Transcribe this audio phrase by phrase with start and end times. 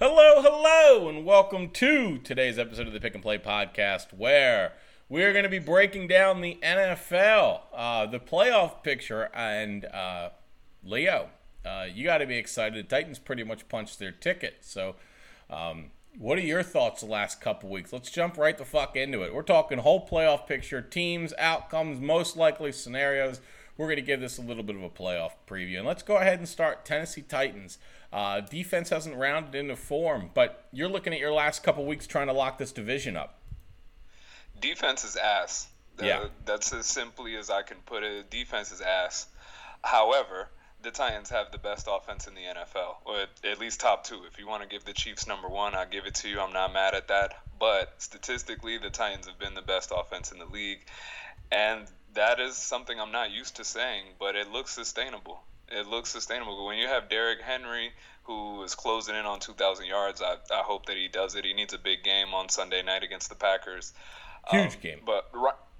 [0.00, 4.74] Hello, hello, and welcome to today's episode of the Pick and Play podcast, where
[5.08, 10.28] we're going to be breaking down the NFL, uh, the playoff picture, and uh,
[10.84, 11.30] Leo,
[11.66, 12.78] uh, you got to be excited.
[12.78, 14.58] The Titans pretty much punched their ticket.
[14.60, 14.94] So,
[15.50, 15.86] um,
[16.16, 17.92] what are your thoughts the last couple weeks?
[17.92, 19.34] Let's jump right the fuck into it.
[19.34, 23.40] We're talking whole playoff picture, teams, outcomes, most likely scenarios.
[23.76, 25.78] We're going to give this a little bit of a playoff preview.
[25.78, 27.78] And let's go ahead and start Tennessee Titans.
[28.12, 32.26] Uh, defense hasn't rounded into form, but you're looking at your last couple weeks trying
[32.26, 33.38] to lock this division up.
[34.60, 35.68] Defense is ass.
[36.00, 36.26] Yeah.
[36.44, 38.30] that's as simply as I can put it.
[38.30, 39.26] Defense is ass.
[39.82, 40.48] However,
[40.82, 44.20] the Titans have the best offense in the NFL, or at least top two.
[44.30, 46.40] If you want to give the Chiefs number one, I'll give it to you.
[46.40, 47.34] I'm not mad at that.
[47.58, 50.80] But statistically, the Titans have been the best offense in the league.
[51.50, 55.40] And that is something I'm not used to saying, but it looks sustainable.
[55.70, 56.66] It looks sustainable.
[56.66, 57.92] When you have Derrick Henry,
[58.24, 61.44] who is closing in on 2,000 yards, I, I hope that he does it.
[61.44, 63.92] He needs a big game on Sunday night against the Packers.
[64.50, 65.00] Huge um, game.
[65.04, 65.30] But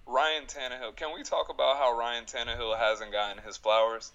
[0.07, 4.13] Ryan Tannehill, can we talk about how Ryan Tannehill hasn't gotten his flowers?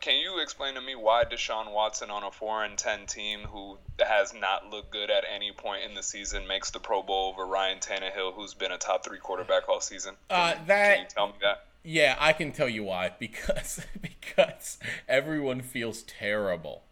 [0.00, 3.78] Can you explain to me why Deshaun Watson on a four and ten team who
[3.98, 7.46] has not looked good at any point in the season makes the Pro Bowl over
[7.46, 10.14] Ryan Tannehill, who's been a top three quarterback all season?
[10.28, 11.66] Uh, that can you tell me that?
[11.84, 13.12] Yeah, I can tell you why.
[13.18, 16.84] Because because everyone feels terrible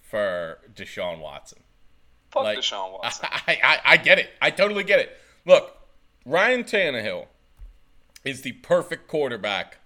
[0.00, 1.60] for Deshaun Watson.
[2.30, 3.28] Fuck like, Deshaun Watson.
[3.30, 4.30] I, I, I get it.
[4.40, 5.16] I totally get it.
[5.44, 5.76] Look,
[6.24, 7.26] Ryan Tannehill
[8.24, 9.78] is the perfect quarterback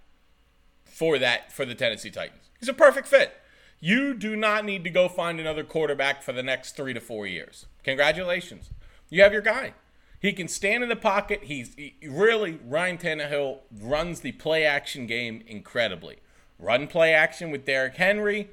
[0.85, 2.51] for that for the Tennessee Titans.
[2.59, 3.35] He's a perfect fit.
[3.81, 7.27] You do not need to go find another quarterback for the next three to four
[7.27, 7.67] years.
[7.85, 8.71] Congratulations.
[9.11, 9.75] You have your guy.
[10.21, 11.45] He can stand in the pocket.
[11.45, 16.19] He's he, really Ryan Tannehill runs the play action game incredibly.
[16.59, 18.51] Run play action with Derrick Henry,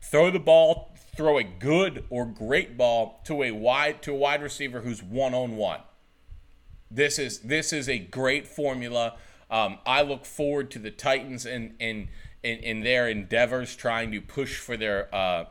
[0.00, 4.42] throw the ball, throw a good or great ball to a wide to a wide
[4.42, 5.80] receiver who's one on one.
[6.90, 9.14] This is this is a great formula.
[9.50, 12.08] Um, I look forward to the Titans and and
[12.42, 15.46] in, in their endeavors trying to push for their uh,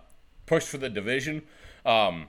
[0.46, 1.42] push for the division.
[1.86, 2.28] Um,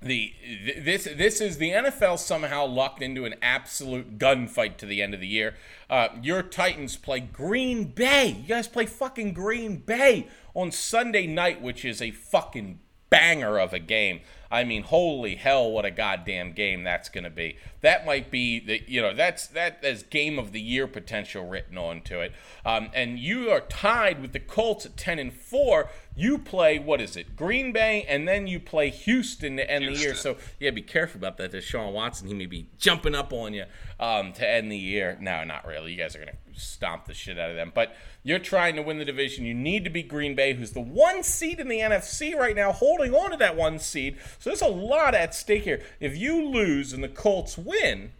[0.00, 0.32] the
[0.78, 5.20] this this is the NFL somehow locked into an absolute gunfight to the end of
[5.20, 5.54] the year.
[5.90, 8.28] Uh, your Titans play Green Bay.
[8.28, 12.78] You guys play fucking Green Bay on Sunday night, which is a fucking
[13.10, 14.20] banger of a game.
[14.50, 17.56] I mean, holy hell, what a goddamn game that's going to be.
[17.82, 21.76] That might be the you know that's that as game of the year potential written
[21.76, 22.32] onto it.
[22.64, 25.90] Um, and you are tied with the Colts at ten and four.
[26.16, 30.00] You play what is it, Green Bay, and then you play Houston to end Houston.
[30.00, 30.14] the year.
[30.14, 31.52] So yeah, be careful about that.
[31.52, 33.64] Deshaun Watson, he may be jumping up on you
[34.00, 35.18] um, to end the year.
[35.20, 35.92] No, not really.
[35.92, 37.72] You guys are going to stomp the shit out of them.
[37.74, 39.44] But you're trying to win the division.
[39.44, 42.72] You need to be Green Bay, who's the one seed in the NFC right now,
[42.72, 44.18] holding on to that one seed.
[44.38, 45.82] So there's a lot at stake here.
[46.00, 48.12] If you lose and the Colts win,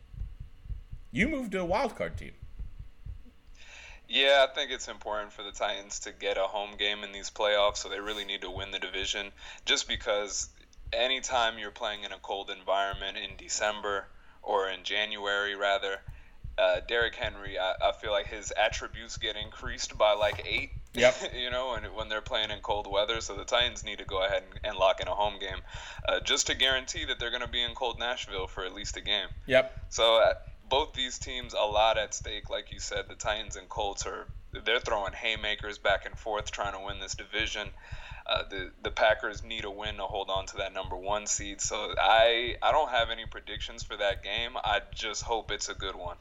[1.10, 2.32] you move to a wild card team.
[4.08, 7.30] Yeah, I think it's important for the Titans to get a home game in these
[7.30, 9.32] playoffs, so they really need to win the division.
[9.66, 10.48] Just because
[10.94, 14.06] anytime you're playing in a cold environment in December
[14.42, 16.00] or in January, rather,
[16.58, 20.70] uh, Derrick Henry, I, I, feel like his attributes get increased by like eight.
[20.94, 21.14] Yep.
[21.36, 24.24] you know, and when they're playing in cold weather, so the Titans need to go
[24.24, 25.60] ahead and, and lock in a home game,
[26.08, 28.96] uh, just to guarantee that they're going to be in cold Nashville for at least
[28.96, 29.28] a game.
[29.46, 29.86] Yep.
[29.90, 30.34] So uh,
[30.68, 32.50] both these teams, a lot at stake.
[32.50, 34.26] Like you said, the Titans and Colts are
[34.64, 37.68] they're throwing haymakers back and forth trying to win this division.
[38.26, 41.60] Uh, the the Packers need a win to hold on to that number one seed.
[41.60, 44.52] So I I don't have any predictions for that game.
[44.56, 46.16] I just hope it's a good one.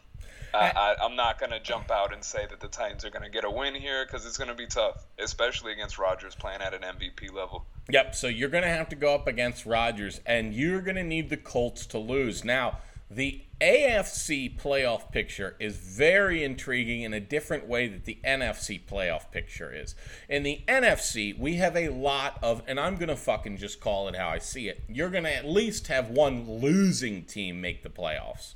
[0.53, 3.29] I, am not going to jump out and say that the Titans are going to
[3.29, 6.73] get a win here because it's going to be tough, especially against Rodgers playing at
[6.73, 7.65] an MVP level.
[7.89, 8.15] Yep.
[8.15, 11.29] So you're going to have to go up against Rodgers, and you're going to need
[11.29, 12.43] the Colts to lose.
[12.43, 18.81] Now, the AFC playoff picture is very intriguing in a different way that the NFC
[18.83, 19.95] playoff picture is.
[20.27, 24.09] In the NFC, we have a lot of, and I'm going to fucking just call
[24.09, 24.83] it how I see it.
[24.89, 28.55] You're going to at least have one losing team make the playoffs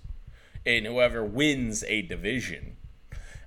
[0.66, 2.78] and whoever wins a division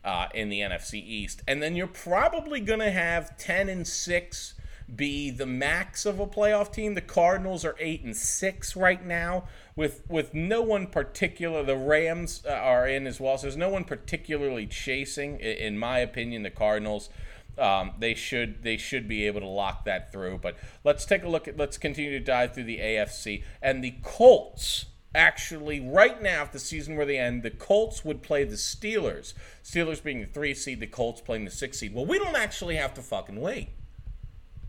[0.04, 1.42] uh, in the NFC East.
[1.48, 4.54] And then you're probably going to have 10 and 6
[4.94, 6.94] be the max of a playoff team.
[6.94, 9.44] The Cardinals are 8 and 6 right now
[9.76, 13.38] with with no one particular the Rams uh, are in as well.
[13.38, 17.08] So there's no one particularly chasing in my opinion the Cardinals.
[17.56, 20.38] Um, they should they should be able to lock that through.
[20.42, 23.94] But let's take a look at let's continue to dive through the AFC and the
[24.02, 28.56] Colts actually right now if the season were to end the colts would play the
[28.56, 29.32] steelers
[29.62, 32.76] steelers being the three seed the colts playing the six seed well we don't actually
[32.76, 33.68] have to fucking wait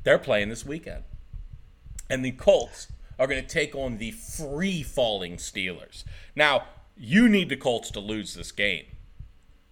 [0.04, 1.04] they're playing this weekend
[2.10, 2.88] and the colts
[3.18, 6.04] are going to take on the free falling Steelers.
[6.36, 6.66] Now,
[6.98, 8.86] you need the Colts to lose this game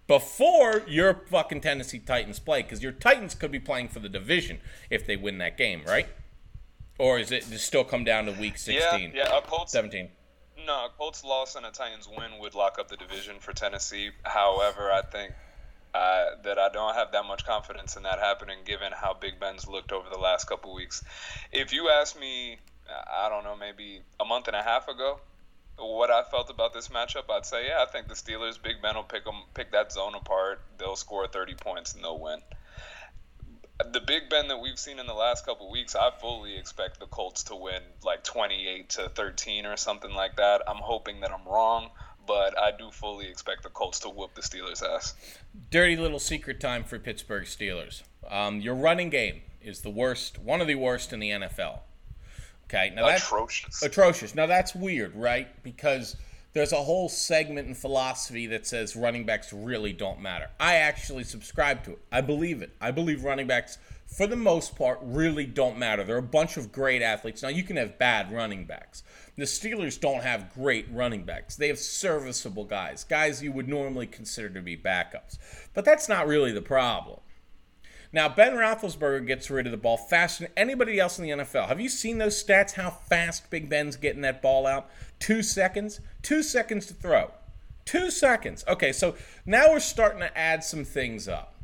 [0.07, 4.59] before your fucking Tennessee Titans play because your Titans could be playing for the division
[4.89, 6.07] if they win that game, right?
[6.99, 9.11] Or is it just still come down to week 16?
[9.13, 9.37] Yeah, yeah.
[9.37, 10.09] A Colts, 17.
[10.65, 14.11] No, Colts loss and a Titans win would lock up the division for Tennessee.
[14.23, 15.33] However, I think
[15.93, 19.67] uh, that I don't have that much confidence in that happening given how Big Ben's
[19.67, 21.03] looked over the last couple weeks.
[21.51, 22.57] If you ask me,
[22.89, 25.19] I don't know, maybe a month and a half ago,
[25.77, 28.95] what I felt about this matchup, I'd say, yeah, I think the Steelers, Big Ben
[28.95, 30.61] will pick them, pick that zone apart.
[30.77, 32.39] They'll score 30 points and they'll win.
[33.79, 37.07] The Big Ben that we've seen in the last couple weeks, I fully expect the
[37.07, 40.61] Colts to win like 28 to 13 or something like that.
[40.67, 41.89] I'm hoping that I'm wrong,
[42.27, 45.15] but I do fully expect the Colts to whoop the Steelers' ass.
[45.71, 48.03] Dirty little secret time for Pittsburgh Steelers.
[48.29, 51.79] Um, your running game is the worst, one of the worst in the NFL.
[52.65, 53.81] Okay, now that's atrocious.
[53.81, 54.35] Atrocious.
[54.35, 55.47] Now that's weird, right?
[55.63, 56.15] Because
[56.53, 60.49] there's a whole segment in philosophy that says running backs really don't matter.
[60.59, 61.99] I actually subscribe to it.
[62.11, 62.75] I believe it.
[62.79, 66.03] I believe running backs, for the most part, really don't matter.
[66.03, 67.41] They're a bunch of great athletes.
[67.41, 69.03] Now you can have bad running backs.
[69.35, 71.55] The Steelers don't have great running backs.
[71.55, 75.39] They have serviceable guys, guys you would normally consider to be backups.
[75.73, 77.19] But that's not really the problem.
[78.13, 81.67] Now, Ben Roethlisberger gets rid of the ball faster than anybody else in the NFL.
[81.67, 84.87] Have you seen those stats, how fast Big Ben's getting that ball out?
[85.23, 86.01] Two seconds?
[86.21, 87.31] Two seconds to throw.
[87.85, 88.65] Two seconds.
[88.67, 89.15] Okay, so
[89.45, 91.55] now we're starting to add some things up.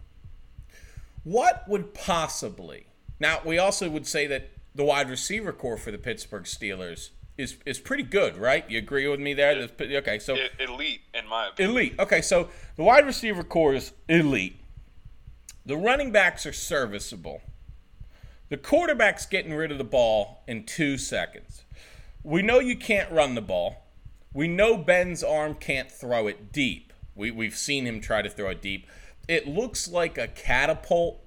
[1.25, 2.85] What would possibly.
[3.19, 7.57] Now, we also would say that the wide receiver core for the Pittsburgh Steelers is,
[7.65, 8.63] is pretty good, right?
[8.71, 9.67] You agree with me there?
[9.77, 10.37] Okay, so.
[10.57, 11.75] Elite, in my opinion.
[11.75, 11.99] Elite.
[11.99, 12.47] Okay, so
[12.77, 14.55] the wide receiver core is elite.
[15.65, 17.41] The running backs are serviceable.
[18.47, 21.65] The quarterback's getting rid of the ball in two seconds.
[22.23, 23.85] We know you can't run the ball.
[24.33, 26.93] We know Ben's arm can't throw it deep.
[27.15, 28.87] We, we've seen him try to throw it deep.
[29.27, 31.21] It looks like a catapult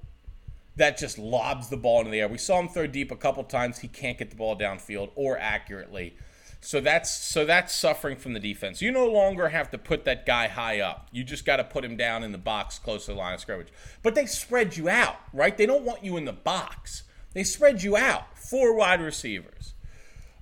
[0.76, 2.28] that just lobs the ball into the air.
[2.28, 3.80] We saw him throw deep a couple times.
[3.80, 6.16] He can't get the ball downfield or accurately.
[6.64, 8.80] So that's so that's suffering from the defense.
[8.80, 11.08] You no longer have to put that guy high up.
[11.10, 13.40] You just got to put him down in the box close to the line of
[13.40, 13.68] scrimmage.
[14.02, 15.56] But they spread you out, right?
[15.56, 17.02] They don't want you in the box.
[17.34, 18.38] They spread you out.
[18.38, 19.71] Four wide receivers.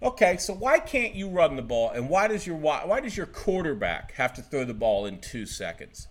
[0.03, 3.27] Okay, so why can't you run the ball, and why does your why does your
[3.27, 6.09] quarterback have to throw the ball in two seconds?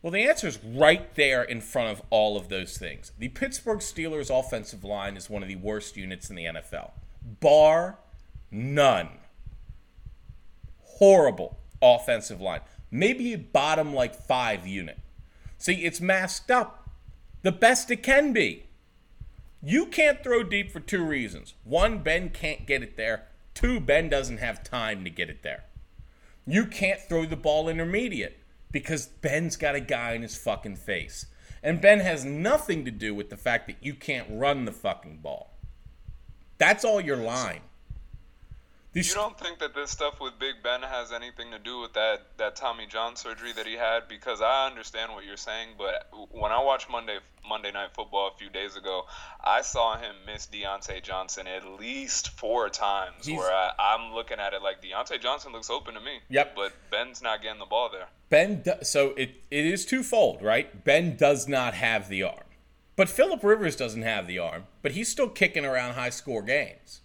[0.00, 3.10] Well, the answer is right there in front of all of those things.
[3.18, 6.92] The Pittsburgh Steelers offensive line is one of the worst units in the NFL,
[7.40, 7.98] bar
[8.50, 9.08] none
[10.98, 12.60] horrible offensive line.
[12.90, 14.98] Maybe a bottom like five unit.
[15.56, 16.88] See, it's masked up
[17.42, 18.64] the best it can be.
[19.62, 21.54] You can't throw deep for two reasons.
[21.64, 23.24] One, Ben can't get it there.
[23.54, 25.64] Two, Ben doesn't have time to get it there.
[26.46, 28.38] You can't throw the ball intermediate
[28.70, 31.26] because Ben's got a guy in his fucking face.
[31.62, 35.18] And Ben has nothing to do with the fact that you can't run the fucking
[35.18, 35.58] ball.
[36.58, 37.60] That's all your line.
[38.92, 39.08] These...
[39.08, 42.38] You don't think that this stuff with Big Ben has anything to do with that
[42.38, 44.08] that Tommy John surgery that he had?
[44.08, 48.38] Because I understand what you're saying, but when I watched Monday Monday Night Football a
[48.38, 49.04] few days ago,
[49.44, 53.26] I saw him miss Diontae Johnson at least four times.
[53.26, 53.36] He's...
[53.36, 56.20] Where I, am looking at it like Diontae Johnson looks open to me.
[56.30, 56.56] Yep.
[56.56, 58.08] But Ben's not getting the ball there.
[58.30, 58.72] Ben, do...
[58.82, 60.84] so it it is twofold, right?
[60.84, 62.44] Ben does not have the arm,
[62.96, 67.02] but Philip Rivers doesn't have the arm, but he's still kicking around high score games.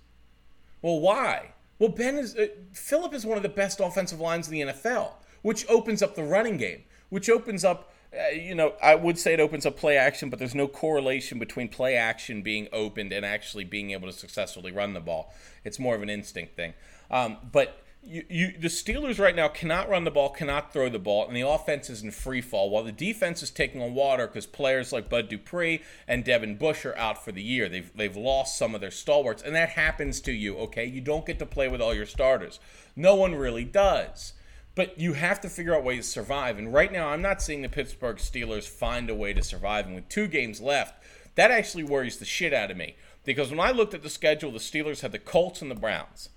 [0.81, 1.52] Well, why?
[1.83, 5.09] Well, Ben is uh, Philip is one of the best offensive lines in the NFL,
[5.41, 7.91] which opens up the running game, which opens up.
[8.17, 11.39] Uh, you know, I would say it opens up play action, but there's no correlation
[11.39, 15.33] between play action being opened and actually being able to successfully run the ball.
[15.65, 16.73] It's more of an instinct thing.
[17.11, 20.99] Um, but you, you, the Steelers right now cannot run the ball, cannot throw the
[20.99, 24.27] ball, and the offense is in free fall while the defense is taking on water
[24.27, 27.69] because players like Bud Dupree and Devin Bush are out for the year.
[27.69, 30.85] They've, they've lost some of their stalwarts, and that happens to you, okay?
[30.85, 32.59] You don't get to play with all your starters.
[32.95, 34.33] No one really does.
[34.75, 36.57] But you have to figure out ways to survive.
[36.57, 39.85] And right now, I'm not seeing the Pittsburgh Steelers find a way to survive.
[39.85, 41.03] And with two games left,
[41.35, 42.95] that actually worries the shit out of me.
[43.23, 46.29] Because when I looked at the schedule, the Steelers had the Colts and the Browns.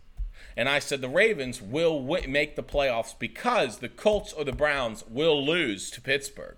[0.56, 4.52] And I said the Ravens will w- make the playoffs because the Colts or the
[4.52, 6.56] Browns will lose to Pittsburgh.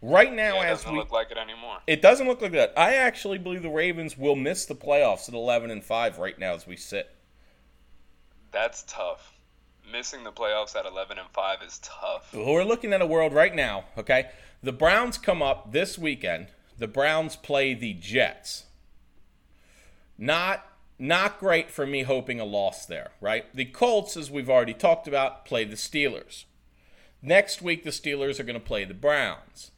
[0.00, 1.78] Right now, yeah, it as doesn't we, look like it anymore.
[1.86, 2.72] It doesn't look like that.
[2.76, 6.54] I actually believe the Ravens will miss the playoffs at 11 and 5 right now
[6.54, 7.14] as we sit.
[8.52, 9.34] That's tough.
[9.90, 12.32] Missing the playoffs at 11 and 5 is tough.
[12.34, 14.30] We're looking at a world right now, okay?
[14.62, 16.48] The Browns come up this weekend.
[16.76, 18.64] The Browns play the Jets.
[20.16, 20.64] Not
[20.98, 23.44] Not great for me hoping a loss there, right?
[23.54, 26.44] The Colts, as we've already talked about, play the Steelers.
[27.22, 29.70] Next week, the Steelers are going to play the Browns.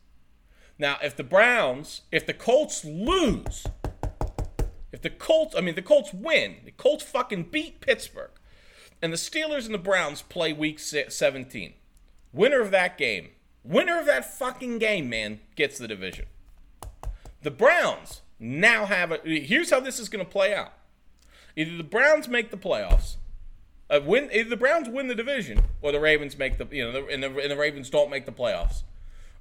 [0.79, 3.67] Now, if the Browns, if the Colts lose,
[4.93, 8.31] if the Colts, I mean, the Colts win, the Colts fucking beat Pittsburgh,
[9.03, 11.75] and the Steelers and the Browns play week 17,
[12.33, 13.29] winner of that game,
[13.63, 16.27] winner of that fucking game, man, gets the division.
[17.43, 19.19] The Browns now have a.
[19.25, 20.73] Here's how this is going to play out
[21.57, 23.17] Either the Browns make the playoffs,
[23.89, 24.31] uh, win.
[24.33, 27.23] Either the Browns win the division, or the Ravens make the you know, the, and,
[27.23, 28.83] the, and the Ravens don't make the playoffs,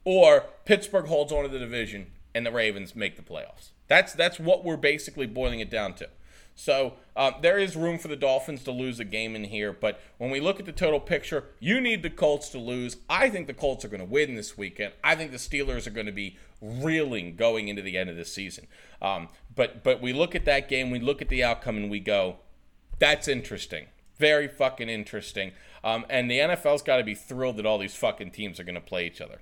[0.03, 3.69] or Pittsburgh holds on to the division and the Ravens make the playoffs.
[3.87, 6.09] That's that's what we're basically boiling it down to.
[6.59, 10.01] So um, there is room for the Dolphins to lose a game in here, but
[10.17, 12.97] when we look at the total picture, you need the Colts to lose.
[13.09, 14.91] I think the Colts are going to win this weekend.
[15.01, 18.25] I think the Steelers are going to be reeling going into the end of the
[18.25, 18.67] season.
[19.01, 22.01] Um, but but we look at that game, we look at the outcome, and we
[22.01, 22.39] go,
[22.99, 23.85] that's interesting,
[24.17, 25.53] very fucking interesting.
[25.81, 28.75] Um, and the NFL's got to be thrilled that all these fucking teams are going
[28.75, 29.39] to play each other.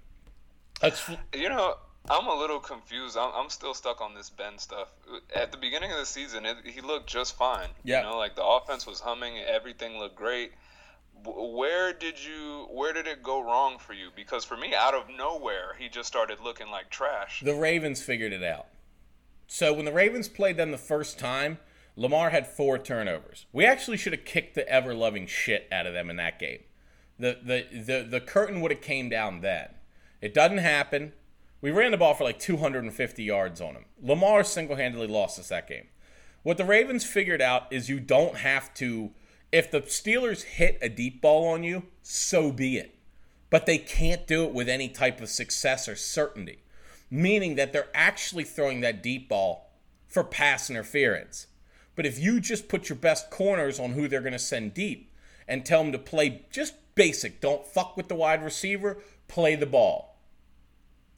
[0.82, 1.78] That's you know
[2.10, 3.18] I'm a little confused.
[3.18, 4.90] I'm, I'm still stuck on this Ben stuff.
[5.36, 7.70] At the beginning of the season, it, he looked just fine.
[7.84, 8.00] Yeah.
[8.00, 10.52] You know, like the offense was humming, everything looked great.
[11.26, 12.68] Where did you?
[12.72, 14.10] Where did it go wrong for you?
[14.16, 17.42] Because for me, out of nowhere, he just started looking like trash.
[17.44, 18.68] The Ravens figured it out.
[19.48, 21.58] So when the Ravens played them the first time,
[21.96, 23.48] Lamar had four turnovers.
[23.52, 26.60] We actually should have kicked the ever loving shit out of them in that game.
[27.18, 29.70] The the the the curtain would have came down then.
[30.22, 31.14] It doesn't happen.
[31.60, 33.86] We ran the ball for like 250 yards on him.
[34.02, 35.88] Lamar single handedly lost us that game.
[36.44, 39.12] What the Ravens figured out is you don't have to,
[39.52, 42.96] if the Steelers hit a deep ball on you, so be it.
[43.50, 46.60] But they can't do it with any type of success or certainty,
[47.10, 49.72] meaning that they're actually throwing that deep ball
[50.08, 51.48] for pass interference.
[51.96, 55.12] But if you just put your best corners on who they're going to send deep
[55.48, 59.66] and tell them to play just basic, don't fuck with the wide receiver, play the
[59.66, 60.17] ball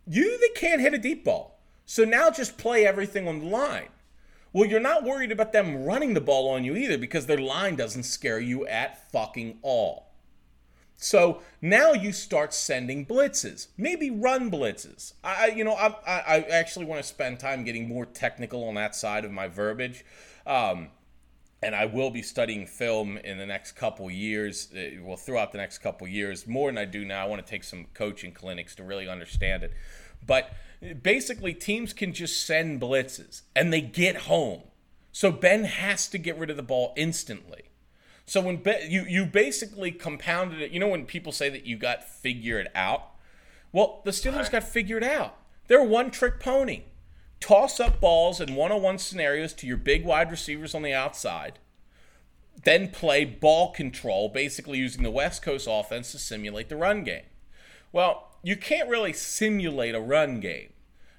[0.10, 1.60] you they can't hit a deep ball.
[1.86, 3.90] So now just play everything on the line.
[4.52, 7.76] Well, you're not worried about them running the ball on you either because their line
[7.76, 10.08] doesn't scare you at fucking all.
[10.98, 15.14] So now you start sending blitzes, maybe run blitzes.
[15.24, 18.96] I, you know, I, I actually want to spend time getting more technical on that
[18.96, 20.04] side of my verbiage.
[20.46, 20.90] Um,
[21.62, 24.72] and I will be studying film in the next couple years.
[24.74, 27.24] Uh, well, throughout the next couple years, more than I do now.
[27.26, 29.74] I want to take some coaching clinics to really understand it.
[30.26, 30.54] But
[31.02, 34.64] basically, teams can just send blitzes and they get home.
[35.12, 37.64] So Ben has to get rid of the ball instantly.
[38.26, 41.78] So when be- you you basically compounded it, you know when people say that you
[41.78, 43.08] got figured out.
[43.72, 45.36] Well, the Steelers got figured out.
[45.68, 46.84] They're one trick pony
[47.40, 50.94] toss up balls in one on one scenarios to your big wide receivers on the
[50.94, 51.60] outside,
[52.64, 57.24] then play ball control, basically using the West Coast offense to simulate the run game.
[57.92, 60.74] Well, you can't really simulate a run game.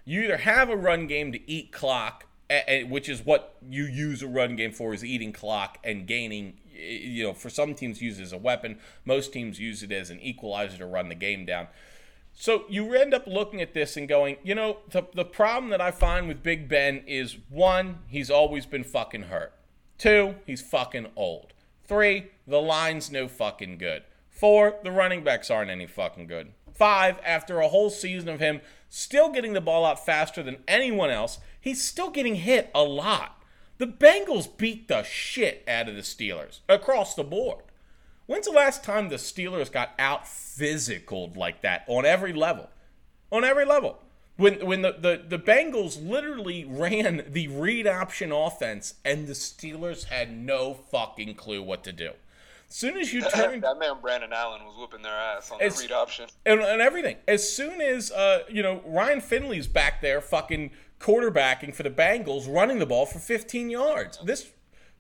[0.04, 2.26] You either have a run game to eat clock,
[2.88, 6.58] which is what you use a run game for, is eating clock and gaining.
[6.72, 8.78] You know, for some teams, use it as a weapon.
[9.04, 11.68] Most teams use it as an equalizer to run the game down.
[12.40, 15.82] So you end up looking at this and going, you know, the, the problem that
[15.82, 19.52] I find with Big Ben is one, he's always been fucking hurt.
[19.98, 21.52] Two, he's fucking old.
[21.84, 24.04] Three, the line's no fucking good.
[24.30, 26.52] Four, the running backs aren't any fucking good.
[26.72, 31.10] Five, after a whole season of him still getting the ball out faster than anyone
[31.10, 33.44] else, he's still getting hit a lot.
[33.76, 37.64] The Bengals beat the shit out of the Steelers across the board.
[38.30, 42.70] When's the last time the Steelers got out physicaled like that on every level?
[43.32, 43.98] On every level.
[44.36, 50.04] When when the, the, the Bengals literally ran the read option offense and the Steelers
[50.04, 52.12] had no fucking clue what to do.
[52.68, 55.78] As soon as you turn that man Brandon Allen was whooping their ass on as,
[55.78, 57.16] the read option and, and everything.
[57.26, 60.70] As soon as uh, you know Ryan Finley's back there fucking
[61.00, 64.20] quarterbacking for the Bengals, running the ball for 15 yards.
[64.24, 64.52] This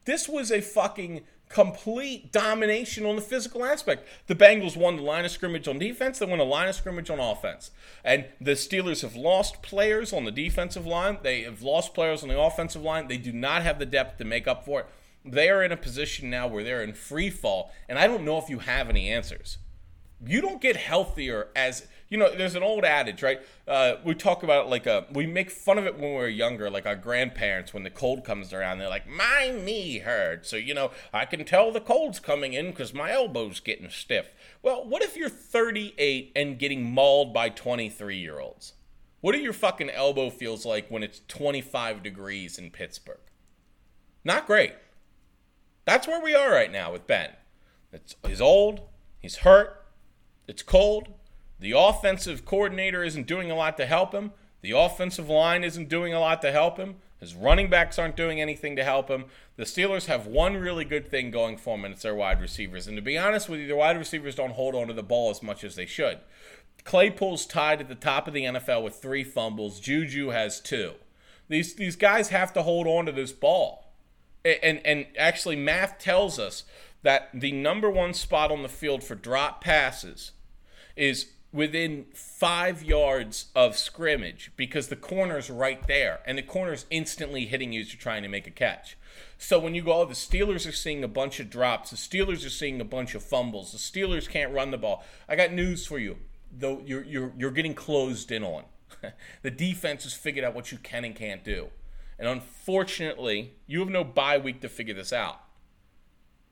[0.04, 1.20] this was a fucking
[1.50, 4.06] complete domination on the physical aspect.
[4.28, 7.10] The Bengals won the line of scrimmage on defense, they won the line of scrimmage
[7.10, 7.72] on offense.
[8.04, 12.28] And the Steelers have lost players on the defensive line, they have lost players on
[12.28, 13.08] the offensive line.
[13.08, 14.86] They do not have the depth to make up for it.
[15.24, 18.38] They are in a position now where they're in free fall, and I don't know
[18.38, 19.58] if you have any answers.
[20.24, 23.40] You don't get healthier as you know, there's an old adage, right?
[23.68, 26.68] Uh, we talk about like a, we make fun of it when we were younger,
[26.68, 30.50] like our grandparents, when the cold comes around, they're like, my knee hurts.
[30.50, 34.34] So, you know, I can tell the cold's coming in because my elbow's getting stiff.
[34.60, 38.72] Well, what if you're 38 and getting mauled by 23 year olds?
[39.20, 43.20] What do your fucking elbow feels like when it's 25 degrees in Pittsburgh?
[44.24, 44.74] Not great.
[45.84, 47.30] That's where we are right now with Ben.
[47.92, 48.80] It's, he's old.
[49.20, 49.86] He's hurt.
[50.48, 51.08] It's cold.
[51.60, 54.32] The offensive coordinator isn't doing a lot to help him.
[54.62, 56.96] The offensive line isn't doing a lot to help him.
[57.18, 59.26] His running backs aren't doing anything to help him.
[59.56, 62.86] The Steelers have one really good thing going for them, and it's their wide receivers.
[62.86, 65.30] And to be honest with you, the wide receivers don't hold on to the ball
[65.30, 66.18] as much as they should.
[66.84, 69.80] Claypool's tied at the top of the NFL with three fumbles.
[69.80, 70.94] Juju has two.
[71.48, 73.92] These these guys have to hold on to this ball.
[74.44, 76.64] And and actually math tells us
[77.02, 80.32] that the number one spot on the field for drop passes
[80.96, 87.46] is within five yards of scrimmage because the corner's right there and the corner's instantly
[87.46, 88.96] hitting you as you're trying to make a catch.
[89.36, 92.46] So when you go, oh, the Steelers are seeing a bunch of drops, the Steelers
[92.46, 95.04] are seeing a bunch of fumbles, the Steelers can't run the ball.
[95.28, 96.18] I got news for you.
[96.52, 98.64] Though you're you're you're getting closed in on.
[99.42, 101.68] the defense has figured out what you can and can't do.
[102.18, 105.40] And unfortunately, you have no bye week to figure this out.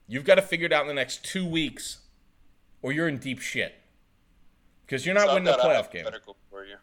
[0.07, 1.99] You've got to figure it out in the next two weeks,
[2.81, 3.75] or you're in deep shit.
[4.89, 6.07] Because you're not so winning the playoff game.
[6.51, 6.77] For you.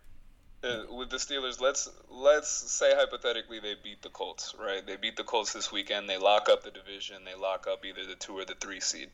[0.63, 4.85] Uh, with the Steelers, let's let's say hypothetically they beat the Colts, right?
[4.85, 6.07] They beat the Colts this weekend.
[6.07, 7.17] They lock up the division.
[7.25, 9.09] They lock up either the two or the three seed.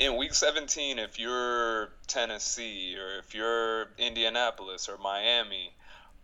[0.00, 5.72] In Week 17, if you're Tennessee or if you're Indianapolis or Miami,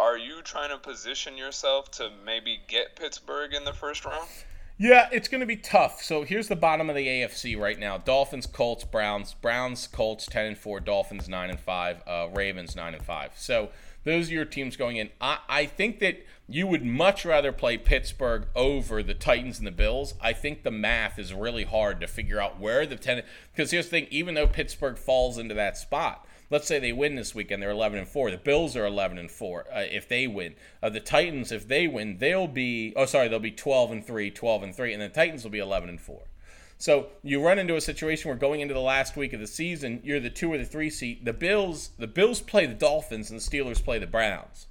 [0.01, 4.29] are you trying to position yourself to maybe get Pittsburgh in the first round?
[4.81, 6.05] Yeah, it's going to be tough.
[6.05, 10.47] So here's the bottom of the AFC right now: Dolphins, Colts, Browns, Browns, Colts, ten
[10.47, 13.33] and four, Dolphins nine and five, uh, Ravens nine and five.
[13.35, 13.71] So
[14.05, 15.11] those are your teams going in.
[15.21, 19.73] I, I think that you would much rather play Pittsburgh over the Titans and the
[19.73, 20.15] Bills.
[20.21, 23.25] I think the math is really hard to figure out where the ten.
[23.53, 27.15] Because here's the thing: even though Pittsburgh falls into that spot, let's say they win
[27.15, 28.31] this weekend, they're 11 and 4.
[28.31, 30.55] The Bills are 11 and 4 uh, if they win.
[30.83, 34.31] Uh, the Titans, if they win, they'll be oh sorry, they'll be 12 and 3,
[34.31, 36.23] 12 and 3, and the Titans will be 11 and 4.
[36.81, 40.01] So you run into a situation where going into the last week of the season,
[40.05, 41.25] you're the two or the three seat.
[41.25, 44.69] The Bills, the Bills play the Dolphins, and the Steelers play the Browns.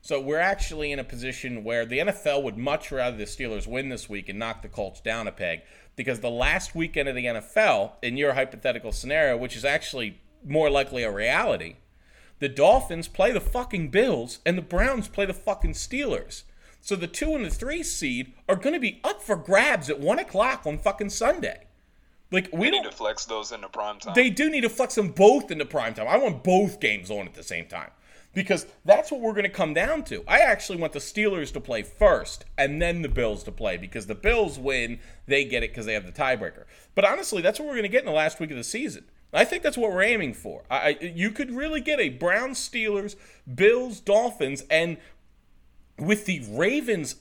[0.00, 3.90] So we're actually in a position where the NFL would much rather the Steelers win
[3.90, 5.60] this week and knock the Colts down a peg
[5.94, 10.70] because the last weekend of the NFL, in your hypothetical scenario, which is actually more
[10.70, 11.76] likely a reality.
[12.38, 16.44] The Dolphins play the fucking Bills and the Browns play the fucking Steelers.
[16.80, 20.00] So the two and the three seed are going to be up for grabs at
[20.00, 21.66] one o'clock on fucking Sunday.
[22.32, 24.14] Like we need to flex those into prime time.
[24.14, 26.06] They do need to flex them both into prime time.
[26.08, 27.90] I want both games on at the same time
[28.32, 30.22] because that's what we're going to come down to.
[30.28, 34.06] I actually want the Steelers to play first and then the Bills to play because
[34.06, 36.64] the Bills win, they get it because they have the tiebreaker.
[36.94, 39.04] But honestly, that's what we're going to get in the last week of the season.
[39.32, 40.64] I think that's what we're aiming for.
[40.70, 43.14] I, you could really get a Browns, Steelers,
[43.52, 44.96] Bills, Dolphins, and
[45.98, 47.16] with the Ravens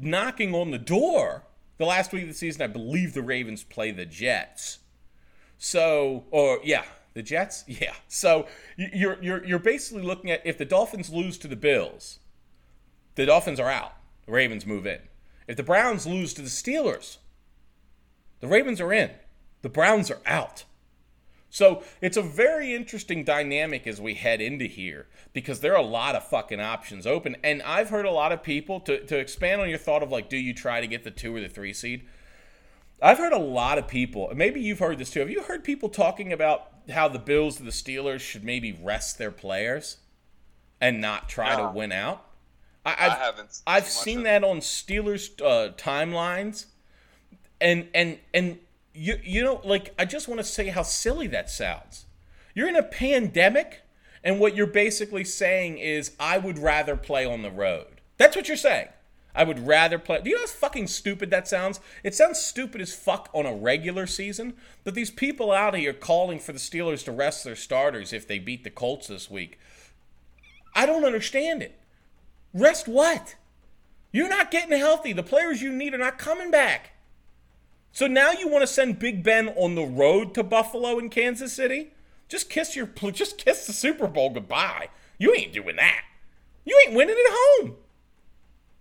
[0.00, 1.44] knocking on the door
[1.78, 4.78] the last week of the season, I believe the Ravens play the Jets.
[5.58, 7.94] So, or yeah, the Jets, yeah.
[8.08, 12.18] So you're you're you're basically looking at if the Dolphins lose to the Bills,
[13.14, 13.92] the Dolphins are out.
[14.26, 15.00] The Ravens move in.
[15.46, 17.18] If the Browns lose to the Steelers,
[18.40, 19.10] the Ravens are in.
[19.62, 20.64] The Browns are out.
[21.56, 25.86] So it's a very interesting dynamic as we head into here because there are a
[25.86, 27.34] lot of fucking options open.
[27.42, 30.28] And I've heard a lot of people to, to expand on your thought of like,
[30.28, 32.06] do you try to get the two or the three seed?
[33.00, 35.20] I've heard a lot of people, maybe you've heard this too.
[35.20, 39.16] Have you heard people talking about how the Bills and the Steelers should maybe rest
[39.16, 39.96] their players
[40.78, 41.68] and not try no.
[41.68, 42.22] to win out?
[42.84, 43.62] I, I've, I haven't.
[43.66, 46.66] I've seen that on Steelers uh, timelines,
[47.62, 48.58] and and and
[48.96, 52.06] you you know like I just want to say how silly that sounds.
[52.54, 53.82] You're in a pandemic
[54.24, 58.00] and what you're basically saying is I would rather play on the road.
[58.16, 58.88] That's what you're saying.
[59.36, 60.22] I would rather play.
[60.22, 61.78] Do you know how fucking stupid that sounds?
[62.02, 66.38] It sounds stupid as fuck on a regular season, but these people out here calling
[66.38, 69.58] for the Steelers to rest their starters if they beat the Colts this week.
[70.74, 71.78] I don't understand it.
[72.54, 73.34] Rest what?
[74.10, 75.12] You're not getting healthy.
[75.12, 76.92] The players you need are not coming back.
[77.96, 81.54] So now you want to send Big Ben on the road to Buffalo and Kansas
[81.54, 81.92] City?
[82.28, 84.90] Just kiss your just kiss the Super Bowl goodbye.
[85.16, 86.02] You ain't doing that.
[86.66, 87.76] You ain't winning at home.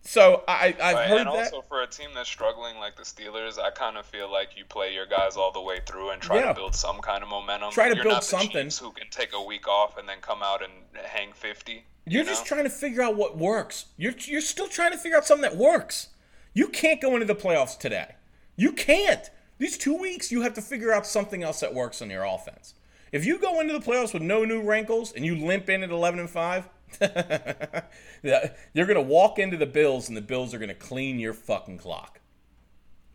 [0.02, 1.54] So I I've right, heard and that.
[1.54, 4.66] also for a team that's struggling like the Steelers, I kind of feel like you
[4.66, 6.48] play your guys all the way through and try yeah.
[6.50, 7.72] to build some kind of momentum.
[7.72, 8.70] Try to You're build something.
[8.82, 10.74] who can take a week off and then come out and
[11.06, 11.86] hang fifty.
[12.06, 13.86] You're you just trying to figure out what works.
[13.96, 16.10] You're you're still trying to figure out something that works.
[16.54, 18.16] You can't go into the playoffs today.
[18.56, 19.30] You can't.
[19.58, 22.74] These two weeks, you have to figure out something else that works on your offense.
[23.12, 25.90] If you go into the playoffs with no new wrinkles and you limp in at
[25.90, 26.70] 11 and 5,
[28.22, 31.34] you're going to walk into the Bills and the Bills are going to clean your
[31.34, 32.20] fucking clock.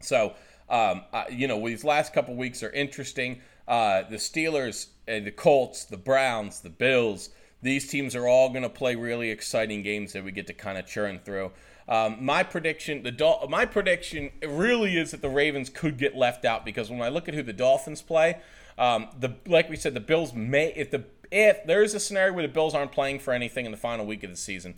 [0.01, 0.35] So
[0.71, 3.41] Um, uh, you know, these last couple weeks are interesting.
[3.67, 7.31] Uh, the Steelers, uh, the Colts, the Browns, the Bills.
[7.63, 10.79] These teams are all going to play really exciting games that we get to kind
[10.79, 11.53] of churn through.
[11.89, 16.45] Um, my prediction, the Dol- my prediction really is that the Ravens could get left
[16.45, 18.41] out because when I look at who the Dolphins play,
[18.79, 22.33] um, the like we said, the Bills may if the if there is a scenario
[22.33, 24.75] where the Bills aren't playing for anything in the final week of the season.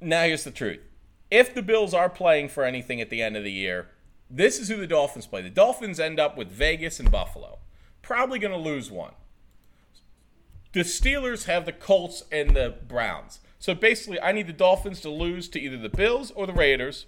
[0.00, 0.80] Now here's the truth:
[1.30, 3.88] if the Bills are playing for anything at the end of the year,
[4.28, 5.42] this is who the Dolphins play.
[5.42, 7.58] The Dolphins end up with Vegas and Buffalo,
[8.02, 9.12] probably going to lose one.
[10.72, 13.40] The Steelers have the Colts and the Browns.
[13.58, 17.06] So basically, I need the Dolphins to lose to either the Bills or the Raiders,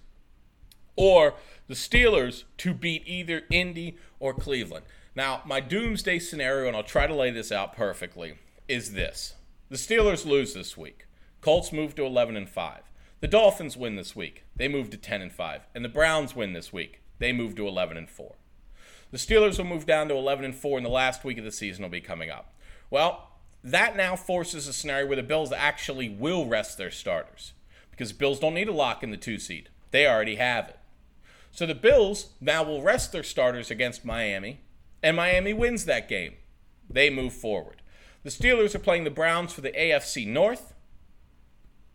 [0.97, 1.35] or
[1.69, 4.85] the Steelers to beat either Indy or Cleveland.
[5.15, 8.35] Now, my doomsday scenario, and I'll try to lay this out perfectly,
[8.67, 9.35] is this:
[9.69, 11.07] the Steelers lose this week.
[11.41, 12.83] Colts move to 11 and 5.
[13.21, 14.45] The Dolphins win this week.
[14.57, 15.63] They move to 10 and 5.
[15.75, 17.01] And the Browns win this week.
[17.19, 18.35] They move to 11 and 4.
[19.13, 21.53] The Steelers will move down to 11 and 4 and the last week of the
[21.53, 22.55] season will be coming up.
[22.91, 23.32] Well,
[23.65, 27.53] that now forces a scenario where the Bills actually will rest their starters
[27.91, 29.69] because Bills don't need a lock in the two seed.
[29.91, 30.79] They already have it.
[31.53, 34.61] So the Bills now will rest their starters against Miami,
[35.03, 36.35] and Miami wins that game.
[36.89, 37.83] They move forward.
[38.23, 40.73] The Steelers are playing the Browns for the AFC North,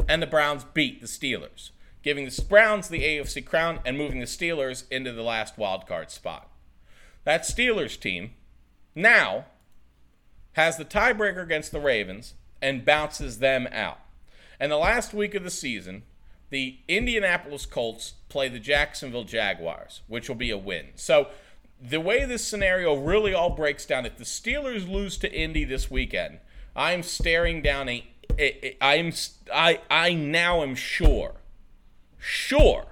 [0.08, 1.72] and the Browns beat the Steelers,
[2.04, 6.12] giving the Browns the AFC crown and moving the Steelers into the last wild card
[6.12, 6.50] spot.
[7.24, 8.32] That Steelers team
[8.94, 9.46] now
[10.58, 14.00] has the tiebreaker against the Ravens and bounces them out.
[14.60, 16.02] And the last week of the season,
[16.50, 20.88] the Indianapolis Colts play the Jacksonville Jaguars, which will be a win.
[20.96, 21.28] So
[21.80, 25.92] the way this scenario really all breaks down, if the Steelers lose to Indy this
[25.92, 26.40] weekend,
[26.76, 28.04] I'm staring down a,
[28.82, 29.14] I'm
[29.54, 31.36] I I now am sure,
[32.18, 32.86] sure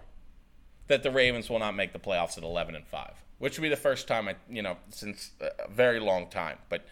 [0.85, 3.69] that the Ravens will not make the playoffs at 11 and 5, which will be
[3.69, 6.59] the first time I, you know, since a very long time.
[6.69, 6.85] But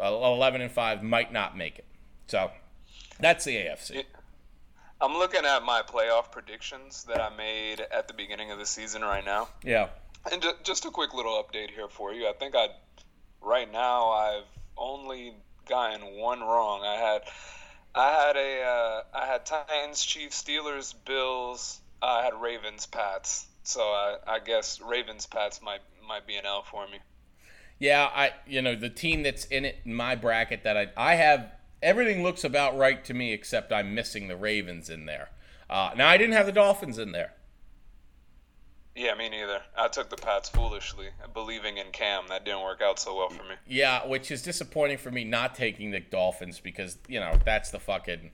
[0.00, 1.84] 11 and 5 might not make it.
[2.26, 2.50] So
[3.20, 4.04] that's the AFC.
[5.00, 9.02] I'm looking at my playoff predictions that I made at the beginning of the season
[9.02, 9.48] right now.
[9.62, 9.88] Yeah.
[10.30, 12.26] And just a quick little update here for you.
[12.28, 12.68] I think I,
[13.40, 15.34] right now, I've only
[15.68, 16.82] gotten one wrong.
[16.82, 17.22] I had,
[17.94, 21.80] I had a, uh, I had Titans, Chiefs, Steelers, Bills.
[22.02, 23.46] I had Ravens, Pats.
[23.62, 26.98] So I, I guess Ravens, Pats might might be an L for me.
[27.78, 31.14] Yeah, I you know the team that's in it in my bracket that I I
[31.14, 35.30] have everything looks about right to me except I'm missing the Ravens in there.
[35.70, 37.34] Uh, now I didn't have the Dolphins in there.
[38.98, 39.60] Yeah, me neither.
[39.76, 42.24] I took the Pats foolishly, believing in Cam.
[42.30, 43.54] That didn't work out so well for me.
[43.64, 47.78] Yeah, which is disappointing for me not taking the Dolphins because you know that's the
[47.78, 48.32] fucking.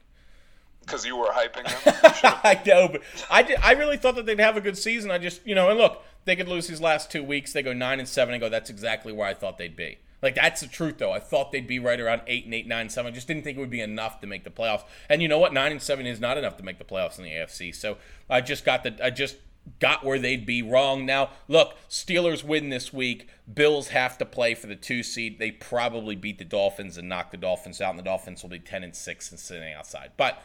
[0.81, 2.41] Because you were hyping them.
[2.45, 5.11] I know, but I did, I really thought that they'd have a good season.
[5.11, 7.53] I just you know and look they could lose these last two weeks.
[7.53, 8.49] They go nine and seven and go.
[8.49, 9.99] That's exactly where I thought they'd be.
[10.25, 11.13] Like that's the truth, though.
[11.13, 13.13] I thought they'd be right around eight and eight, nine, seven.
[13.13, 14.85] I just didn't think it would be enough to make the playoffs.
[15.11, 15.53] And you know what?
[15.53, 17.75] Nine and seven is not enough to make the playoffs in the AFC.
[17.75, 17.99] So
[18.31, 18.97] I just got the.
[19.05, 19.37] I just
[19.81, 21.05] got where they'd be wrong.
[21.05, 23.29] Now look, Steelers win this week.
[23.53, 25.39] Bills have to play for the two seed.
[25.39, 28.59] They probably beat the Dolphins and knock the Dolphins out, and the Dolphins will be
[28.59, 30.13] ten and six and sitting outside.
[30.17, 30.43] But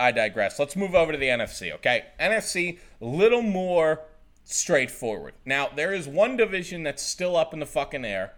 [0.00, 0.58] I digress.
[0.58, 1.72] Let's move over to the NFC.
[1.74, 4.00] Okay, NFC, little more
[4.46, 5.34] straightforward.
[5.44, 8.32] Now, there is one division that's still up in the fucking air.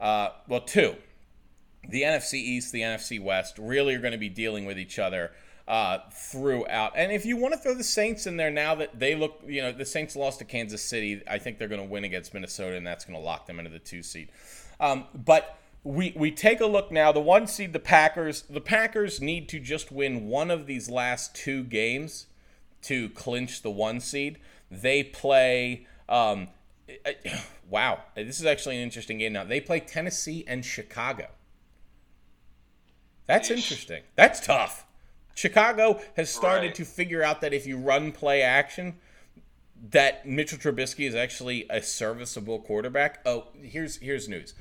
[0.00, 0.96] Uh, well, two.
[1.88, 5.32] The NFC East, the NFC West really are going to be dealing with each other
[5.66, 6.92] uh, throughout.
[6.94, 9.60] And if you want to throw the Saints in there now that they look, you
[9.60, 12.76] know, the Saints lost to Kansas City, I think they're going to win against Minnesota,
[12.76, 14.28] and that's going to lock them into the two seed.
[14.78, 17.10] Um, but we we take a look now.
[17.12, 18.42] The one seed, the Packers.
[18.42, 22.26] The Packers need to just win one of these last two games
[22.82, 24.38] to clinch the one seed.
[24.70, 25.86] They play.
[26.08, 26.48] Um,
[27.70, 29.32] wow, this is actually an interesting game.
[29.32, 31.26] Now they play Tennessee and Chicago.
[33.26, 34.02] That's interesting.
[34.16, 34.86] That's tough.
[35.34, 36.74] Chicago has started right.
[36.74, 38.96] to figure out that if you run play action,
[39.90, 43.20] that Mitchell Trubisky is actually a serviceable quarterback.
[43.24, 44.54] Oh, here's here's news.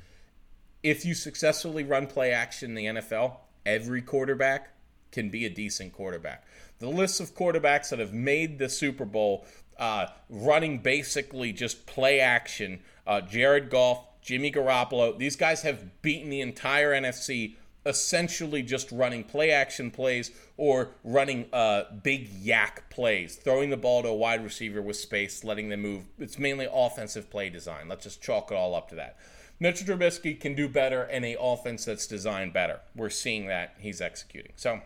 [0.84, 4.70] If you successfully run play action in the NFL, every quarterback
[5.12, 6.46] can be a decent quarterback.
[6.78, 9.46] The list of quarterbacks that have made the Super Bowl
[9.80, 12.82] uh, running basically just play action.
[13.08, 19.24] Uh, Jared Goff, Jimmy Garoppolo, these guys have beaten the entire NFC essentially just running
[19.24, 24.44] play action plays or running uh, big YAC plays, throwing the ball to a wide
[24.44, 26.04] receiver with space, letting them move.
[26.20, 27.88] It's mainly offensive play design.
[27.88, 29.18] Let's just chalk it all up to that.
[29.62, 32.80] Mitchell Trubisky can do better in a offense that's designed better.
[32.96, 34.54] We're seeing that he's executing.
[34.56, 34.82] So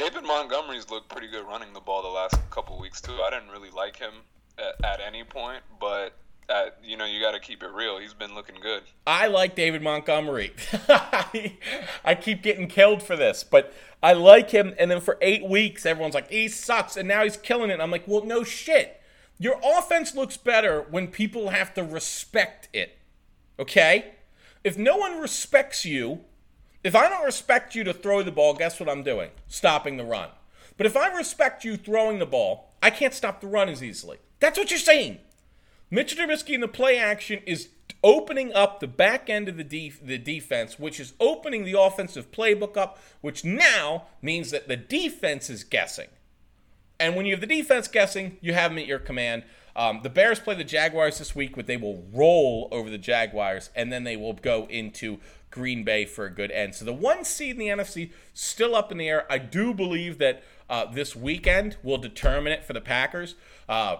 [0.00, 3.12] David Montgomery's looked pretty good running the ball the last couple weeks too.
[3.22, 4.14] I didn't really like him
[4.56, 6.14] at, at any point, but
[6.48, 7.98] uh, you know, you got to keep it real.
[7.98, 8.84] He's been looking good.
[9.06, 10.54] I like David Montgomery.
[10.88, 14.72] I keep getting killed for this, but I like him.
[14.78, 16.96] And then for eight weeks, everyone's like, he sucks.
[16.96, 17.78] And now he's killing it.
[17.78, 19.02] I'm like, well, no shit.
[19.38, 22.96] Your offense looks better when people have to respect it.
[23.58, 24.14] Okay?
[24.64, 26.24] If no one respects you,
[26.82, 29.30] if I don't respect you to throw the ball, guess what I'm doing?
[29.48, 30.30] Stopping the run.
[30.76, 34.18] But if I respect you throwing the ball, I can't stop the run as easily.
[34.38, 35.18] That's what you're saying.
[35.90, 37.68] Mitchell Trubisky in the play action is
[38.02, 42.30] opening up the back end of the, def- the defense, which is opening the offensive
[42.30, 46.08] playbook up, which now means that the defense is guessing.
[46.98, 49.42] And when you have the defense guessing, you have them at your command.
[49.74, 53.70] Um, the Bears play the Jaguars this week, but they will roll over the Jaguars,
[53.74, 55.18] and then they will go into
[55.50, 56.74] Green Bay for a good end.
[56.74, 59.30] So the one seed in the NFC still up in the air.
[59.30, 63.34] I do believe that uh, this weekend will determine it for the Packers.
[63.68, 63.96] Uh,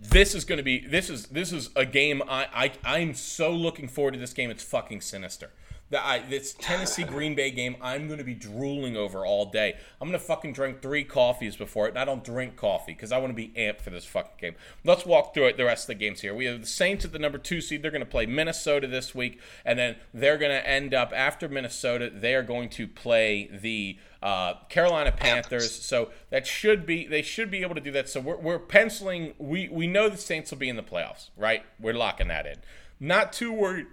[0.00, 2.46] this is going to be this is this is a game I,
[2.84, 4.50] I I'm so looking forward to this game.
[4.50, 5.50] It's fucking sinister.
[5.90, 9.76] That I, this Tennessee Green Bay game, I'm going to be drooling over all day.
[10.00, 13.12] I'm going to fucking drink three coffees before it, and I don't drink coffee because
[13.12, 14.54] I want to be amped for this fucking game.
[14.84, 15.56] Let's walk through it.
[15.56, 16.34] The rest of the games here.
[16.34, 17.82] We have the Saints at the number two seed.
[17.82, 21.48] They're going to play Minnesota this week, and then they're going to end up after
[21.48, 22.10] Minnesota.
[22.12, 25.70] They are going to play the uh, Carolina Panthers.
[25.70, 28.08] So that should be they should be able to do that.
[28.08, 29.34] So we're, we're penciling.
[29.38, 31.62] We we know the Saints will be in the playoffs, right?
[31.78, 32.56] We're locking that in.
[32.98, 33.86] Not too worried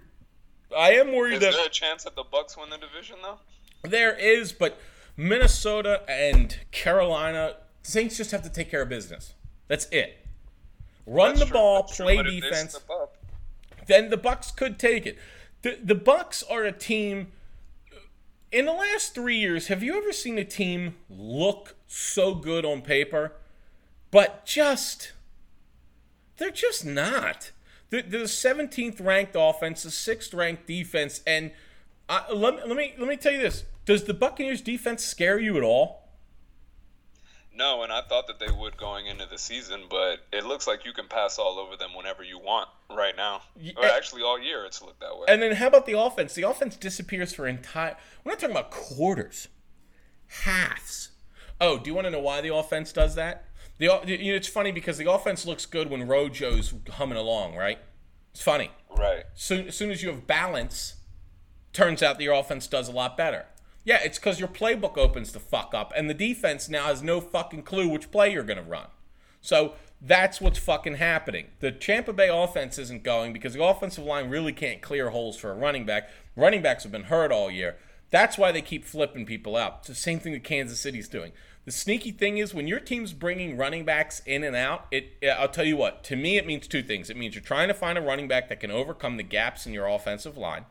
[0.76, 3.38] I am worried Is that there a chance that the Bucs win the division though?
[3.82, 4.78] there is, but
[5.16, 9.34] Minnesota and Carolina Saints just have to take care of business.
[9.68, 10.26] That's it.
[11.06, 12.80] Run That's the true, ball, that's play defense.
[13.86, 15.18] Then the Bucs could take it.
[15.62, 17.28] The the Bucs are a team.
[18.50, 22.82] In the last three years, have you ever seen a team look so good on
[22.82, 23.32] paper,
[24.10, 25.12] but just
[26.36, 27.50] they're just not.
[28.02, 31.52] They're the 17th ranked offense, the sixth ranked defense, and
[32.08, 35.56] uh, let, let me let me tell you this: Does the Buccaneers defense scare you
[35.56, 36.04] at all?
[37.56, 40.84] No, and I thought that they would going into the season, but it looks like
[40.84, 43.42] you can pass all over them whenever you want right now.
[43.76, 45.26] Or actually, all year it's looked that way.
[45.28, 46.34] And then how about the offense?
[46.34, 47.96] The offense disappears for entire.
[48.24, 49.48] We're not talking about quarters,
[50.26, 51.10] halves.
[51.60, 53.44] Oh, do you want to know why the offense does that?
[53.78, 57.78] The you know, it's funny because the offense looks good when Rojo's humming along, right?
[58.32, 58.70] It's funny.
[58.96, 59.24] right.
[59.34, 60.94] Soon, as soon as you have balance,
[61.72, 63.46] turns out that your offense does a lot better.
[63.84, 67.20] Yeah, it's because your playbook opens the fuck up, and the defense now has no
[67.20, 68.86] fucking clue which play you're going to run.
[69.40, 71.48] So that's what's fucking happening.
[71.60, 75.50] The Tampa Bay offense isn't going because the offensive line really can't clear holes for
[75.50, 76.08] a running back.
[76.34, 77.76] Running backs have been hurt all year.
[78.14, 79.78] That's why they keep flipping people out.
[79.80, 81.32] It's the same thing that Kansas City's doing.
[81.64, 85.48] The sneaky thing is when your team's bringing running backs in and out, it I'll
[85.48, 87.10] tell you what, to me it means two things.
[87.10, 89.72] It means you're trying to find a running back that can overcome the gaps in
[89.72, 90.66] your offensive line.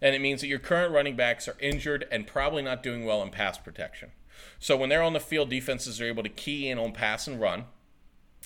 [0.00, 3.24] And it means that your current running backs are injured and probably not doing well
[3.24, 4.12] in pass protection.
[4.60, 7.40] So when they're on the field, defenses are able to key in on pass and
[7.40, 7.64] run.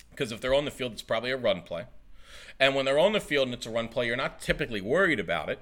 [0.08, 1.84] Because if they're on the field, it's probably a run play.
[2.58, 5.20] And when they're on the field and it's a run play, you're not typically worried
[5.20, 5.58] about it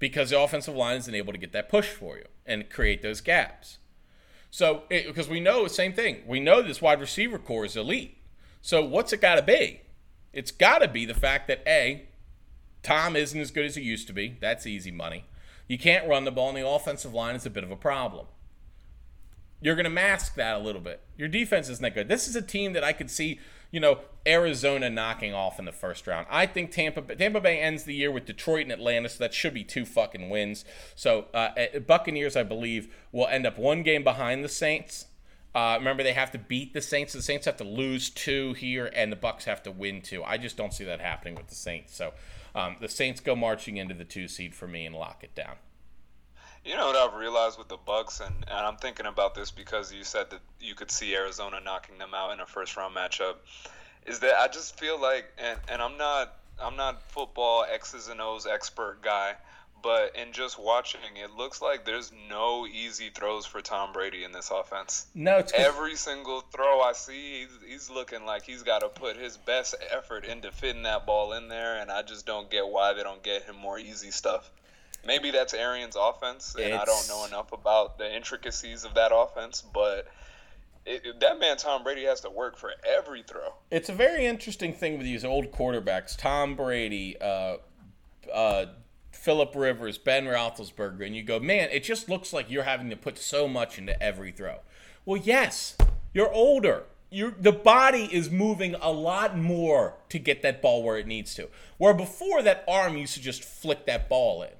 [0.00, 3.20] because the offensive line isn't able to get that push for you and create those
[3.20, 3.78] gaps.
[4.50, 8.16] So, because we know the same thing, we know this wide receiver core is elite.
[8.60, 9.82] So, what's it got to be?
[10.32, 12.08] It's got to be the fact that A,
[12.82, 14.36] Tom isn't as good as he used to be.
[14.40, 15.24] That's easy money.
[15.68, 18.26] You can't run the ball, and the offensive line is a bit of a problem.
[19.60, 21.02] You're going to mask that a little bit.
[21.16, 22.08] Your defense isn't that good.
[22.08, 23.38] This is a team that I could see,
[23.70, 26.26] you know, Arizona knocking off in the first round.
[26.30, 29.54] I think Tampa Tampa Bay ends the year with Detroit and Atlanta, so that should
[29.54, 30.64] be two fucking wins.
[30.94, 31.50] So uh,
[31.86, 35.06] Buccaneers, I believe, will end up one game behind the Saints.
[35.54, 37.12] Uh, remember, they have to beat the Saints.
[37.12, 40.22] The Saints have to lose two here, and the Bucs have to win two.
[40.22, 41.94] I just don't see that happening with the Saints.
[41.96, 42.12] So
[42.54, 45.56] um, the Saints go marching into the two seed for me and lock it down.
[46.64, 49.92] You know what I've realized with the Bucs, and, and I'm thinking about this because
[49.92, 53.36] you said that you could see Arizona knocking them out in a first round matchup,
[54.06, 58.20] is that I just feel like, and, and I'm not I'm not football X's and
[58.20, 59.34] O's expert guy,
[59.82, 64.32] but in just watching, it looks like there's no easy throws for Tom Brady in
[64.32, 65.06] this offense.
[65.14, 69.36] No, Every single throw I see, he's, he's looking like he's got to put his
[69.38, 73.02] best effort into fitting that ball in there, and I just don't get why they
[73.02, 74.50] don't get him more easy stuff.
[75.06, 79.62] Maybe that's Arians' offense, and I don't know enough about the intricacies of that offense,
[79.62, 80.08] but
[80.86, 83.54] it, that man Tom Brady has to work for every throw.
[83.70, 87.56] it's a very interesting thing with these old quarterbacks, Tom Brady, uh,
[88.32, 88.66] uh,
[89.12, 92.96] Philip Rivers, Ben Roethlisberger, and you go, man, it just looks like you're having to
[92.96, 94.58] put so much into every throw.
[95.04, 95.76] Well, yes,
[96.12, 96.84] you're older.
[97.10, 101.34] you the body is moving a lot more to get that ball where it needs
[101.34, 101.48] to.
[101.78, 104.50] Where before that arm used to just flick that ball in.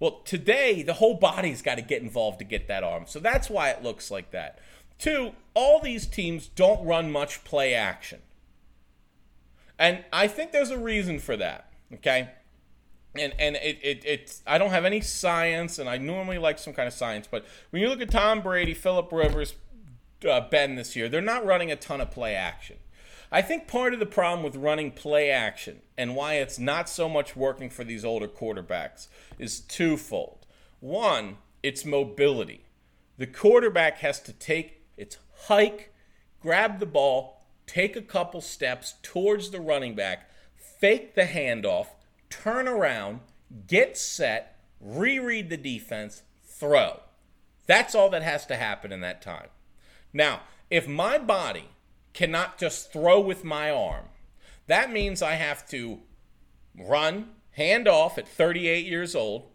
[0.00, 3.04] Well, today the whole body's got to get involved to get that arm.
[3.06, 4.58] So that's why it looks like that.
[4.98, 8.20] Two, all these teams don't run much play action.
[9.78, 11.70] And I think there's a reason for that.
[11.92, 12.30] Okay?
[13.16, 16.72] and and it, it it's I don't have any science, and I normally like some
[16.72, 19.54] kind of science, but when you look at Tom Brady, Philip Rivers,
[20.28, 22.76] uh, Ben this year, they're not running a ton of play action.
[23.34, 27.08] I think part of the problem with running play action and why it's not so
[27.08, 29.08] much working for these older quarterbacks
[29.40, 30.46] is twofold.
[30.78, 32.66] One, it's mobility.
[33.18, 35.92] The quarterback has to take its hike,
[36.40, 41.88] grab the ball, take a couple steps towards the running back, fake the handoff,
[42.30, 43.18] turn around,
[43.66, 47.00] get set, reread the defense, throw.
[47.66, 49.48] That's all that has to happen in that time.
[50.12, 51.70] Now, if my body
[52.14, 54.06] cannot just throw with my arm,
[54.66, 56.00] that means I have to
[56.78, 59.50] run, hand off at 38 years old,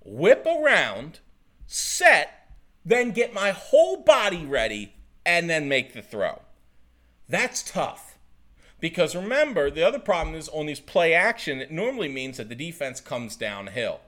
[0.00, 1.20] whip around,
[1.66, 2.48] set,
[2.84, 4.94] then get my whole body ready,
[5.26, 6.42] and then make the throw.
[7.28, 8.18] That's tough.
[8.80, 12.54] Because remember, the other problem is on these play action, it normally means that the
[12.54, 14.00] defense comes downhill.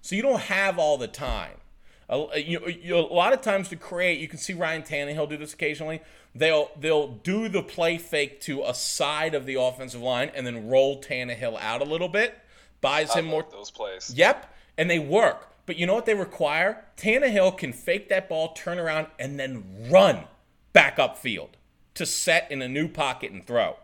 [0.00, 1.58] So you don't have all the time.
[2.08, 5.36] A, you, you, a lot of times to create, you can see Ryan Tannehill do
[5.36, 6.00] this occasionally.
[6.34, 10.68] They'll they'll do the play fake to a side of the offensive line and then
[10.68, 12.38] roll Tannehill out a little bit,
[12.80, 13.46] buys I him more.
[13.50, 14.12] those plays.
[14.14, 15.50] Yep, and they work.
[15.66, 16.84] But you know what they require?
[16.96, 20.24] Tannehill can fake that ball, turn around, and then run
[20.72, 21.50] back upfield
[21.94, 23.76] to set in a new pocket and throw.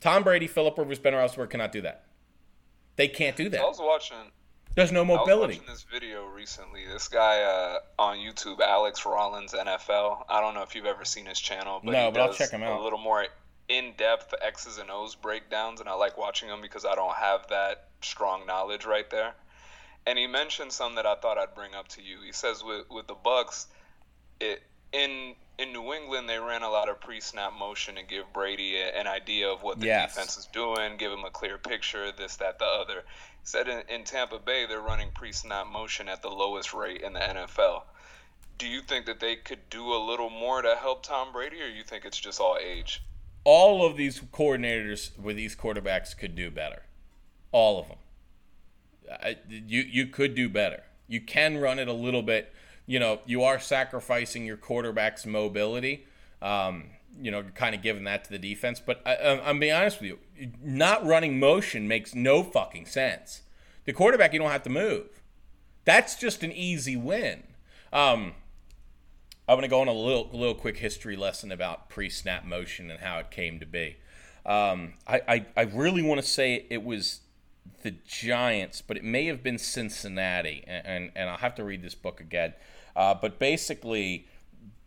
[0.00, 2.04] Tom Brady, Philip Rivers, Ben Roethlisberger cannot do that.
[2.96, 3.60] They can't do that.
[3.60, 4.16] I was watching.
[4.78, 5.32] There's no mobility.
[5.32, 6.86] I was watching this video recently.
[6.86, 10.24] This guy uh, on YouTube, Alex Rollins NFL.
[10.28, 12.38] I don't know if you've ever seen his channel, but no, he but I'll does
[12.38, 12.80] check him out.
[12.80, 13.26] A little more
[13.68, 17.88] in-depth X's and O's breakdowns, and I like watching them because I don't have that
[18.02, 19.34] strong knowledge right there.
[20.06, 22.18] And he mentioned some that I thought I'd bring up to you.
[22.24, 23.66] He says with with the Bucs,
[24.38, 24.62] it
[24.92, 28.98] in in New England, they ran a lot of pre-snap motion to give Brady a,
[28.98, 30.14] an idea of what the yes.
[30.14, 33.04] defense is doing, give him a clear picture, this, that, the other.
[33.42, 37.20] Said in, in Tampa Bay, they're running pre-snap motion at the lowest rate in the
[37.20, 37.82] NFL.
[38.56, 41.68] Do you think that they could do a little more to help Tom Brady, or
[41.68, 43.02] you think it's just all age?
[43.44, 46.82] All of these coordinators with these quarterbacks could do better.
[47.52, 47.98] All of them.
[49.10, 50.82] I, you you could do better.
[51.06, 52.52] You can run it a little bit
[52.88, 56.06] you know, you are sacrificing your quarterback's mobility.
[56.42, 56.86] Um,
[57.20, 58.80] you know, kind of giving that to the defense.
[58.84, 63.42] But I, am being honest with you, not running motion makes no fucking sense.
[63.84, 65.22] The quarterback, you don't have to move.
[65.84, 67.42] That's just an easy win.
[67.92, 68.34] Um,
[69.48, 73.00] I'm going to go on a little, little quick history lesson about pre-snap motion and
[73.00, 73.96] how it came to be.
[74.46, 77.20] Um, I, I, I really want to say it was
[77.82, 81.82] the Giants, but it may have been Cincinnati, and, and, and I'll have to read
[81.82, 82.54] this book again.
[82.98, 84.26] Uh, but basically,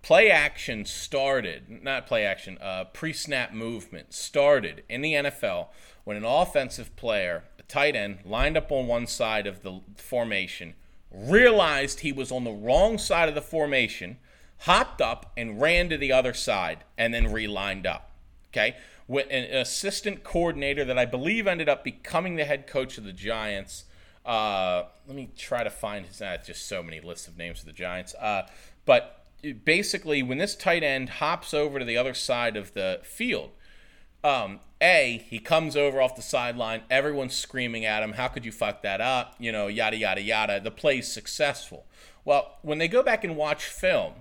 [0.01, 5.67] play action started, not play action, uh, pre snap movement started in the NFL
[6.03, 10.73] when an offensive player, a tight end, lined up on one side of the formation,
[11.09, 14.17] realized he was on the wrong side of the formation,
[14.59, 18.11] hopped up and ran to the other side, and then relined up.
[18.51, 18.75] Okay?
[19.07, 23.13] With an assistant coordinator that I believe ended up becoming the head coach of the
[23.13, 23.85] Giants
[24.25, 26.21] uh, let me try to find his.
[26.21, 28.13] Uh, just so many lists of names of the Giants.
[28.15, 28.47] Uh,
[28.85, 29.25] but
[29.63, 33.51] basically, when this tight end hops over to the other side of the field,
[34.23, 36.83] um, a he comes over off the sideline.
[36.89, 38.13] Everyone's screaming at him.
[38.13, 39.35] How could you fuck that up?
[39.39, 40.59] You know, yada yada yada.
[40.59, 41.85] The play's successful.
[42.23, 44.13] Well, when they go back and watch film,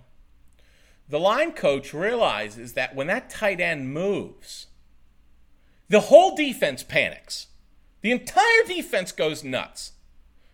[1.09, 4.69] the line coach realizes that when that tight end moves,
[5.89, 7.49] the whole defense panics.
[8.03, 9.93] The entire defense goes nuts.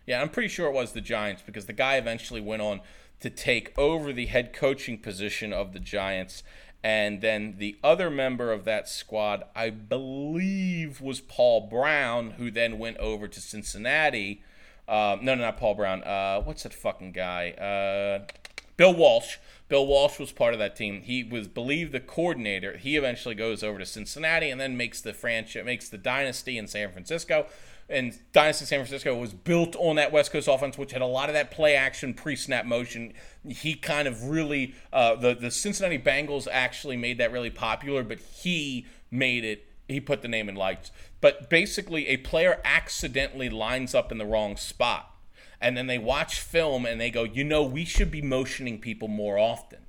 [0.05, 2.81] Yeah, I'm pretty sure it was the Giants because the guy eventually went on
[3.19, 6.43] to take over the head coaching position of the Giants.
[6.83, 12.79] And then the other member of that squad, I believe, was Paul Brown, who then
[12.79, 14.43] went over to Cincinnati.
[14.87, 16.03] Uh, no, no, not Paul Brown.
[16.03, 17.51] Uh, what's that fucking guy?
[17.51, 18.31] Uh,
[18.77, 19.37] Bill Walsh.
[19.67, 21.01] Bill Walsh was part of that team.
[21.01, 22.77] He was believed the coordinator.
[22.77, 26.67] He eventually goes over to Cincinnati and then makes the franchise, makes the dynasty in
[26.67, 27.47] San Francisco.
[27.89, 31.29] And Dynasty San Francisco was built on that West Coast offense, which had a lot
[31.29, 33.13] of that play action, pre snap motion.
[33.47, 38.19] He kind of really, uh, the, the Cincinnati Bengals actually made that really popular, but
[38.19, 40.91] he made it, he put the name in lights.
[41.21, 45.13] But basically, a player accidentally lines up in the wrong spot
[45.61, 49.07] and then they watch film and they go, you know, we should be motioning people
[49.07, 49.79] more often.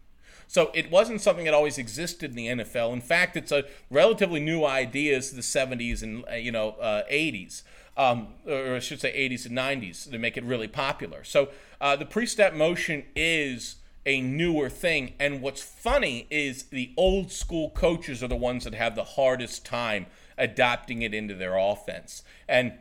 [0.48, 2.92] So it wasn't something that always existed in the NFL.
[2.94, 7.02] In fact, it's a relatively new idea to the 70s and uh, you know uh,
[7.12, 7.62] 80s,
[7.98, 11.22] um, or I should say 80s and 90s to make it really popular.
[11.22, 11.50] So
[11.82, 15.12] uh, the pre-snap motion is a newer thing.
[15.20, 19.66] And what's funny is the old school coaches are the ones that have the hardest
[19.66, 20.06] time
[20.38, 22.22] adapting it into their offense.
[22.48, 22.72] And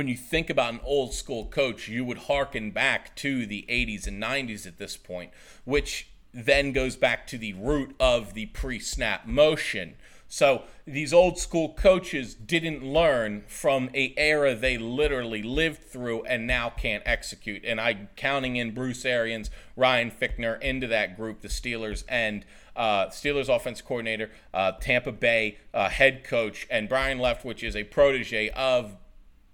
[0.00, 4.06] when you think about an old school coach, you would harken back to the 80s
[4.06, 5.30] and 90s at this point,
[5.66, 9.96] which then goes back to the root of the pre snap motion.
[10.26, 16.46] So these old school coaches didn't learn from a era they literally lived through and
[16.46, 17.62] now can't execute.
[17.66, 23.08] And I'm counting in Bruce Arians, Ryan Fichtner into that group, the Steelers and uh,
[23.08, 28.48] Steelers offense coordinator, uh, Tampa Bay uh, head coach, and Byron Leftwich is a protege
[28.48, 28.96] of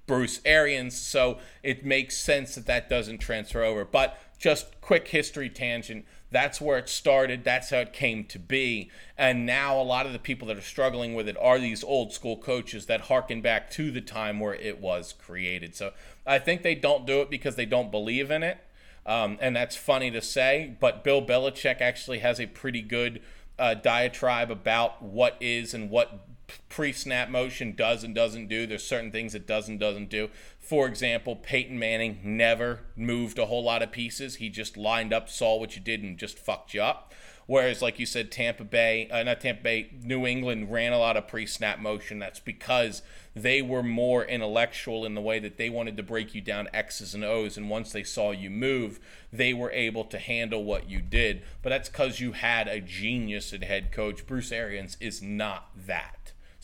[0.06, 0.96] Bruce Arians.
[0.96, 3.84] So it makes sense that that doesn't transfer over.
[3.84, 6.04] But just quick history tangent.
[6.30, 7.44] That's where it started.
[7.44, 8.90] That's how it came to be.
[9.16, 12.12] And now a lot of the people that are struggling with it are these old
[12.12, 15.74] school coaches that harken back to the time where it was created.
[15.74, 15.92] So
[16.26, 18.58] I think they don't do it because they don't believe in it.
[19.06, 23.22] Um, and that's funny to say, but Bill Belichick actually has a pretty good
[23.58, 26.26] uh, diatribe about what is and what
[26.68, 28.66] pre-snap motion does and doesn't do.
[28.66, 30.28] There's certain things it does and doesn't do.
[30.58, 34.36] For example, Peyton Manning never moved a whole lot of pieces.
[34.36, 37.14] He just lined up, saw what you did, and just fucked you up.
[37.46, 41.16] Whereas, like you said, Tampa Bay, uh, not Tampa Bay, New England ran a lot
[41.16, 42.18] of pre snap motion.
[42.18, 43.02] That's because
[43.36, 47.14] they were more intellectual in the way that they wanted to break you down X's
[47.14, 47.56] and O's.
[47.56, 48.98] And once they saw you move,
[49.32, 51.44] they were able to handle what you did.
[51.62, 54.26] But that's because you had a genius at head coach.
[54.26, 56.15] Bruce Arians is not that.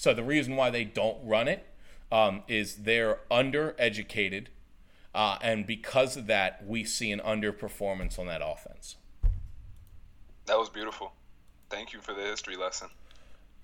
[0.03, 1.65] So the reason why they don't run it
[2.11, 4.47] um, is they're undereducated.
[5.15, 8.97] Uh, and because of that, we see an underperformance on that offense.
[10.47, 11.13] That was beautiful.
[11.71, 12.89] Thank you for the history lesson.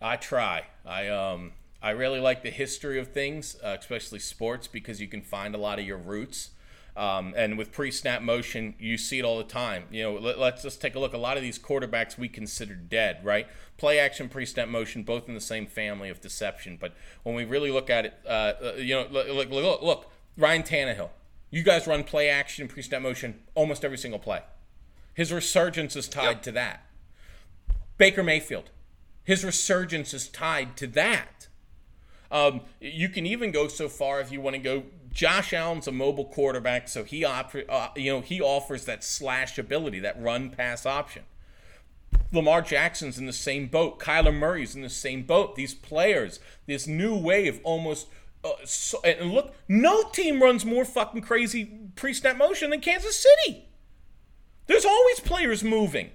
[0.00, 0.66] I try.
[0.86, 5.22] I um I really like the history of things, uh, especially sports, because you can
[5.22, 6.50] find a lot of your roots.
[6.98, 9.84] Um, and with pre-snap motion, you see it all the time.
[9.92, 11.14] You know, let, us just take a look.
[11.14, 13.46] A lot of these quarterbacks we consider dead, right?
[13.76, 16.76] Play action, pre-snap motion, both in the same family of deception.
[16.80, 20.64] But when we really look at it, uh, uh you know, look, look, look, Ryan
[20.64, 21.10] Tannehill.
[21.50, 24.40] You guys run play action, pre-snap motion almost every single play.
[25.14, 26.42] His resurgence is tied yep.
[26.42, 26.84] to that.
[27.96, 28.70] Baker Mayfield,
[29.22, 31.46] his resurgence is tied to that.
[32.30, 34.82] Um, you can even go so far if you want to go.
[35.18, 39.58] Josh Allen's a mobile quarterback, so he offer, uh, you know he offers that slash
[39.58, 41.24] ability, that run pass option.
[42.30, 43.98] Lamar Jackson's in the same boat.
[43.98, 45.56] Kyler Murray's in the same boat.
[45.56, 48.06] These players, this new wave, almost.
[48.44, 51.64] Uh, so, and look, no team runs more fucking crazy
[51.96, 53.64] pre-snap motion than Kansas City.
[54.68, 56.10] There's always players moving.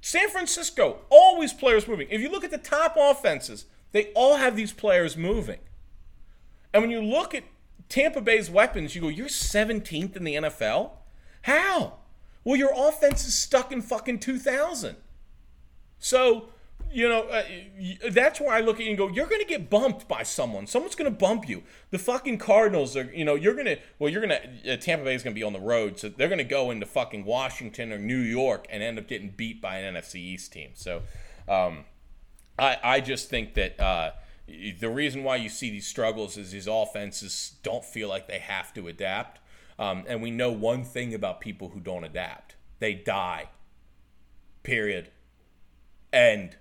[0.00, 2.06] San Francisco, always players moving.
[2.10, 5.58] If you look at the top offenses, they all have these players moving.
[6.72, 7.42] And when you look at
[7.88, 10.90] Tampa Bay's weapons, you go, you're 17th in the NFL?
[11.42, 11.94] How?
[12.42, 14.96] Well, your offense is stuck in fucking 2000.
[15.98, 16.48] So
[16.94, 17.42] you know, uh,
[18.10, 20.68] that's where I look at you and go, you're going to get bumped by someone.
[20.68, 21.64] Someone's going to bump you.
[21.90, 25.04] The fucking Cardinals are, you know, you're going to, well, you're going to, uh, Tampa
[25.04, 25.98] Bay is going to be on the road.
[25.98, 29.30] So they're going to go into fucking Washington or New York and end up getting
[29.30, 30.70] beat by an NFC East team.
[30.74, 31.02] So
[31.48, 31.84] um,
[32.60, 34.12] I, I just think that uh,
[34.46, 38.72] the reason why you see these struggles is these offenses don't feel like they have
[38.74, 39.40] to adapt.
[39.78, 43.48] Um, and we know one thing about people who don't adapt they die.
[44.62, 45.10] Period.
[46.12, 46.56] End.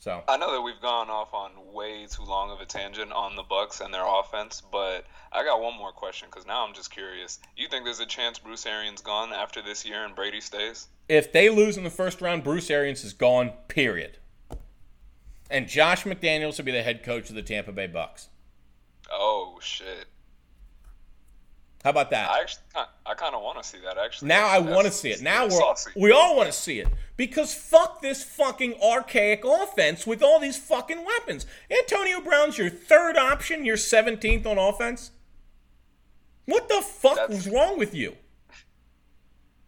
[0.00, 3.36] So I know that we've gone off on way too long of a tangent on
[3.36, 6.90] the Bucs and their offense, but I got one more question because now I'm just
[6.90, 7.38] curious.
[7.54, 10.88] You think there's a chance Bruce Arians gone after this year and Brady stays?
[11.08, 13.52] If they lose in the first round, Bruce Arians is gone.
[13.68, 14.16] Period.
[15.50, 18.28] And Josh McDaniels will be the head coach of the Tampa Bay Bucs.
[19.10, 20.06] Oh shit!
[21.82, 22.30] How about that?
[22.30, 22.62] I actually,
[23.06, 23.96] I kind of want to see that.
[23.98, 25.22] Actually, now I want to see it.
[25.22, 30.22] Now we're we all want to see it because fuck this fucking archaic offense with
[30.22, 31.46] all these fucking weapons.
[31.70, 33.64] Antonio Brown's your third option.
[33.64, 35.10] You're 17th on offense.
[36.44, 37.30] What the fuck That's...
[37.30, 38.16] was wrong with you?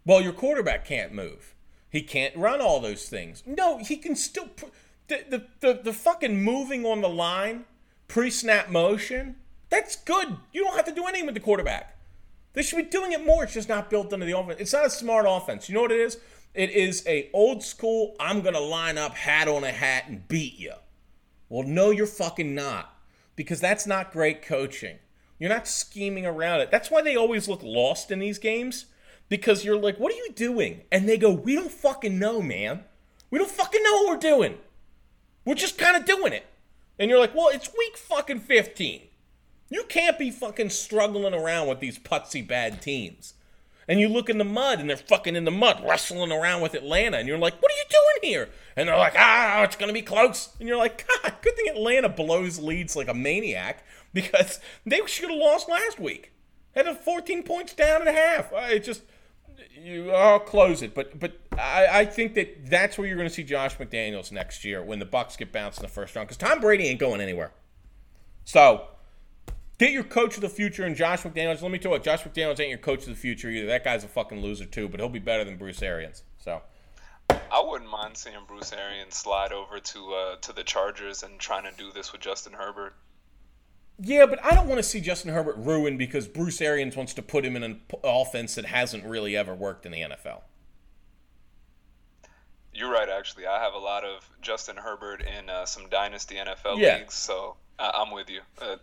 [0.05, 1.55] Well, your quarterback can't move.
[1.89, 3.43] He can't run all those things.
[3.47, 4.49] No, he can still.
[5.09, 7.65] The the the, the fucking moving on the line,
[8.09, 9.37] pre snap motion.
[9.69, 10.37] That's good.
[10.53, 11.97] You don't have to do anything with the quarterback.
[12.53, 13.45] They should be doing it more.
[13.45, 14.61] It's just not built into the offense.
[14.61, 15.69] It's not a smart offense.
[15.69, 16.19] You know what it is?
[16.55, 18.15] It is a old school.
[18.21, 20.75] I'm gonna line up hat on a hat and beat you.
[21.49, 22.95] Well, no, you're fucking not,
[23.37, 24.99] because that's not great coaching.
[25.39, 26.71] You're not scheming around it.
[26.71, 28.87] That's why they always look lost in these games,
[29.29, 30.83] because you're like, what are you doing?
[30.93, 32.85] And they go, we don't fucking know, man.
[33.31, 34.59] We don't fucking know what we're doing.
[35.45, 36.47] We're just kind of doing it.
[36.99, 39.03] And you're like, well, it's week fucking 15.
[39.71, 43.35] You can't be fucking struggling around with these putsy bad teams.
[43.89, 46.75] And you look in the mud and they're fucking in the mud wrestling around with
[46.75, 47.17] Atlanta.
[47.17, 48.49] And you're like, what are you doing here?
[48.77, 50.51] And they're like, ah, it's going to be close.
[50.59, 55.31] And you're like, God, good thing Atlanta blows leads like a maniac because they should
[55.31, 56.33] have lost last week.
[56.75, 58.53] Had a 14 points down and a half.
[58.53, 59.03] It just,
[59.71, 60.95] you, I'll close it.
[60.95, 64.65] But but I, I think that that's where you're going to see Josh McDaniels next
[64.65, 67.21] year when the Bucs get bounced in the first round because Tom Brady ain't going
[67.21, 67.53] anywhere.
[68.45, 68.89] So
[69.79, 71.63] get your coach of the future and Josh McDaniels.
[71.63, 73.67] Let me tell you what, Josh McDaniels ain't your coach of the future either.
[73.67, 76.23] That guy's a fucking loser too, but he'll be better than Bruce Arians.
[76.39, 76.63] So.
[77.31, 81.65] I wouldn't mind seeing Bruce Arians slide over to uh, to the Chargers and trying
[81.65, 82.95] to do this with Justin Herbert.
[84.05, 87.23] Yeah, but I don't want to see Justin Herbert ruined because Bruce Arians wants to
[87.23, 90.43] put him in an offense that hasn't really ever worked in the NFL.
[92.75, 93.47] You're right, actually.
[93.47, 96.99] I have a lot of Justin Herbert in uh, some dynasty NFL yeah.
[96.99, 98.41] leagues, so I- am with you.
[98.61, 98.77] Uh,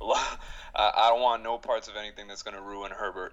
[0.74, 3.32] I don't want no parts of anything that's going to ruin Herbert.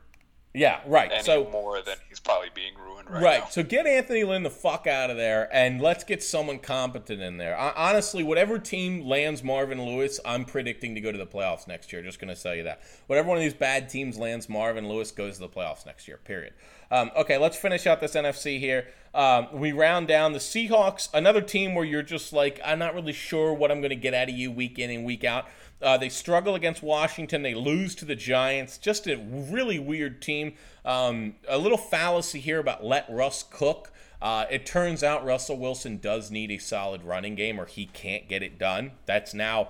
[0.53, 1.11] Yeah, right.
[1.11, 3.39] Any so more than he's probably being ruined right, right.
[3.41, 3.49] Now.
[3.49, 7.37] So get Anthony Lynn the fuck out of there, and let's get someone competent in
[7.37, 7.57] there.
[7.57, 11.91] I, honestly, whatever team lands Marvin Lewis, I'm predicting to go to the playoffs next
[11.91, 12.03] year.
[12.03, 12.81] Just going to tell you that.
[13.07, 16.17] Whatever one of these bad teams lands Marvin Lewis goes to the playoffs next year.
[16.17, 16.53] Period.
[16.93, 18.85] Um, okay, let's finish out this NFC here.
[19.15, 23.13] Um, we round down the Seahawks, another team where you're just like, I'm not really
[23.13, 25.47] sure what I'm going to get out of you week in and week out.
[25.81, 27.41] Uh, they struggle against Washington.
[27.41, 28.77] They lose to the Giants.
[28.77, 30.53] Just a really weird team.
[30.85, 33.91] Um, a little fallacy here about let Russ cook.
[34.21, 38.29] Uh, it turns out Russell Wilson does need a solid running game, or he can't
[38.29, 38.91] get it done.
[39.07, 39.69] That's now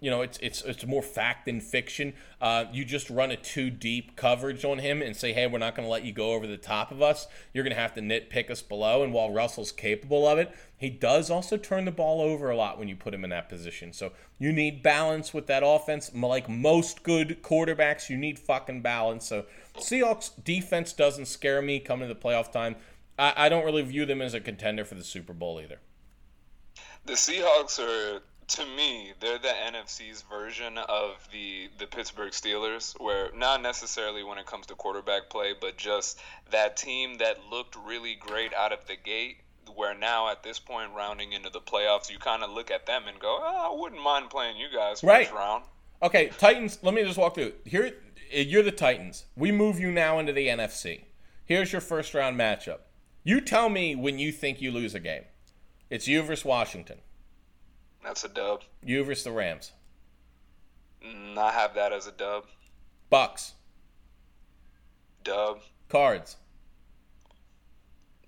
[0.00, 2.12] you know, it's it's it's more fact than fiction.
[2.40, 5.74] Uh, you just run a two deep coverage on him and say, hey, we're not
[5.74, 7.26] going to let you go over the top of us.
[7.52, 9.02] You're going to have to nitpick us below.
[9.02, 12.78] And while Russell's capable of it, he does also turn the ball over a lot
[12.78, 13.92] when you put him in that position.
[13.92, 16.10] So you need balance with that offense.
[16.14, 19.26] Like most good quarterbacks, you need fucking balance.
[19.26, 19.46] So
[19.78, 22.76] Seahawks defense doesn't scare me coming to the playoff time.
[23.18, 25.78] I, I don't really view them as a contender for the Super Bowl either.
[27.06, 33.30] The Seahawks are to me, they're the NFC's version of the the Pittsburgh Steelers, where
[33.34, 36.20] not necessarily when it comes to quarterback play, but just
[36.50, 39.38] that team that looked really great out of the gate.
[39.74, 43.04] Where now at this point, rounding into the playoffs, you kind of look at them
[43.08, 45.32] and go, oh, "I wouldn't mind playing you guys right.
[45.32, 45.64] round."
[46.02, 46.78] Okay, Titans.
[46.82, 47.54] Let me just walk through.
[47.64, 47.92] Here,
[48.30, 49.24] you're the Titans.
[49.36, 51.04] We move you now into the NFC.
[51.46, 52.80] Here's your first round matchup.
[53.22, 55.24] You tell me when you think you lose a game.
[55.88, 56.98] It's you versus Washington.
[58.04, 58.62] That's a dub.
[58.82, 59.72] You versus the Rams.
[61.04, 62.44] Mm, I have that as a dub.
[63.10, 63.52] Bucs.
[65.22, 65.60] Dub.
[65.88, 66.36] Cards.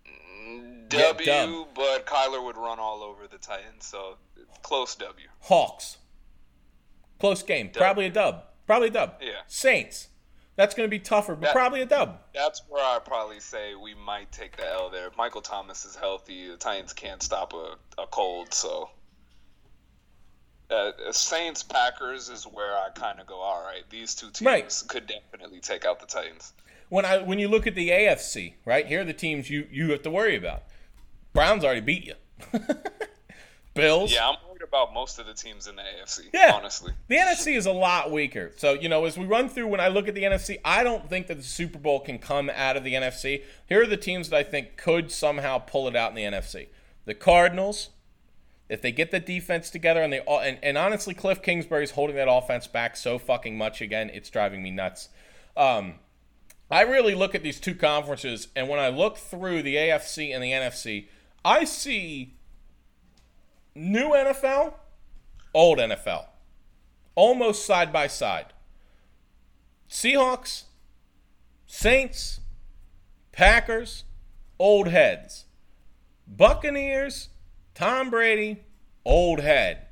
[0.06, 1.66] Mm, w, yeah, dub.
[1.74, 4.16] but Kyler would run all over the Titans, so
[4.62, 5.26] close W.
[5.40, 5.98] Hawks.
[7.18, 7.68] Close game.
[7.68, 7.76] Dub.
[7.76, 8.44] Probably a dub.
[8.66, 9.14] Probably a dub.
[9.20, 9.42] Yeah.
[9.46, 10.08] Saints.
[10.56, 12.18] That's going to be tougher, but that, probably a dub.
[12.34, 15.10] That's where I probably say we might take the L there.
[15.16, 16.48] Michael Thomas is healthy.
[16.48, 18.88] The Titans can't stop a, a cold, so
[20.70, 23.36] uh, Saints Packers is where I kind of go.
[23.36, 24.82] All right, these two teams right.
[24.88, 26.52] could definitely take out the Titans.
[26.88, 29.90] When I when you look at the AFC, right here are the teams you you
[29.90, 30.62] have to worry about.
[31.32, 32.14] Browns already beat you.
[33.74, 34.12] Bills.
[34.12, 36.30] Yeah, I'm worried about most of the teams in the AFC.
[36.32, 38.52] Yeah, honestly, the NFC is a lot weaker.
[38.56, 41.08] So you know, as we run through, when I look at the NFC, I don't
[41.08, 43.42] think that the Super Bowl can come out of the NFC.
[43.68, 46.68] Here are the teams that I think could somehow pull it out in the NFC:
[47.04, 47.90] the Cardinals,
[48.68, 52.30] if they get the defense together and they and, and honestly, Cliff Kingsbury's holding that
[52.30, 55.08] offense back so fucking much again, it's driving me nuts.
[55.56, 55.94] Um,
[56.70, 60.42] I really look at these two conferences, and when I look through the AFC and
[60.42, 61.06] the NFC,
[61.44, 62.34] I see
[63.74, 64.74] new NFL,
[65.54, 66.26] old NFL,
[67.14, 68.46] almost side by side.
[69.88, 70.64] Seahawks,
[71.66, 72.40] Saints,
[73.30, 74.04] Packers,
[74.58, 75.44] old heads.
[76.26, 77.28] Buccaneers,
[77.76, 78.64] Tom Brady,
[79.04, 79.82] old head.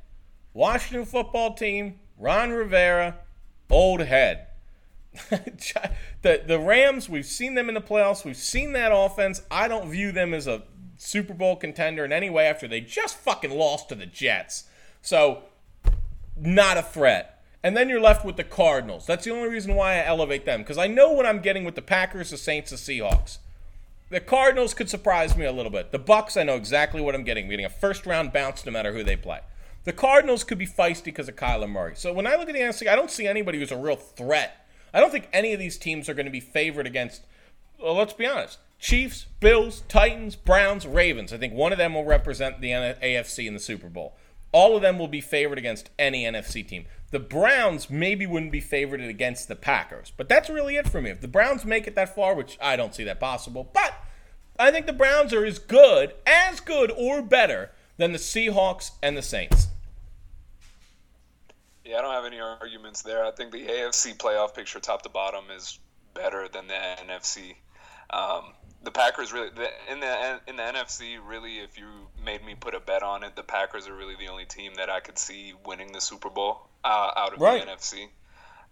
[0.54, 3.18] Washington football team, Ron Rivera,
[3.68, 4.46] old head.
[6.22, 8.24] the the Rams, we've seen them in the playoffs.
[8.24, 9.42] We've seen that offense.
[9.50, 10.62] I don't view them as a
[10.96, 14.64] Super Bowl contender in any way after they just fucking lost to the Jets.
[15.02, 15.42] So,
[16.36, 17.44] not a threat.
[17.62, 19.06] And then you're left with the Cardinals.
[19.06, 21.74] That's the only reason why I elevate them because I know what I'm getting with
[21.74, 23.38] the Packers, the Saints, the Seahawks.
[24.14, 25.90] The Cardinals could surprise me a little bit.
[25.90, 27.46] The Bucs, I know exactly what I'm getting.
[27.46, 29.40] I'm getting a first round bounce no matter who they play.
[29.82, 31.96] The Cardinals could be feisty because of Kyler Murray.
[31.96, 34.68] So when I look at the NFC, I don't see anybody who's a real threat.
[34.92, 37.22] I don't think any of these teams are going to be favored against
[37.82, 38.58] well, let's be honest.
[38.78, 41.32] Chiefs, Bills, Titans, Browns, Ravens.
[41.32, 44.14] I think one of them will represent the AFC in the Super Bowl.
[44.52, 46.86] All of them will be favored against any NFC team.
[47.10, 51.10] The Browns maybe wouldn't be favored against the Packers, but that's really it for me.
[51.10, 53.94] If the Browns make it that far, which I don't see that possible, but
[54.58, 59.16] I think the Browns are as good, as good or better than the Seahawks and
[59.16, 59.68] the Saints.
[61.84, 63.24] Yeah, I don't have any arguments there.
[63.24, 65.78] I think the AFC playoff picture, top to bottom, is
[66.14, 67.56] better than the NFC.
[68.10, 71.86] Um, the Packers really the, in the in the NFC really if you
[72.24, 74.90] made me put a bet on it the Packers are really the only team that
[74.90, 77.64] I could see winning the Super Bowl uh, out of right.
[77.64, 78.08] the NFC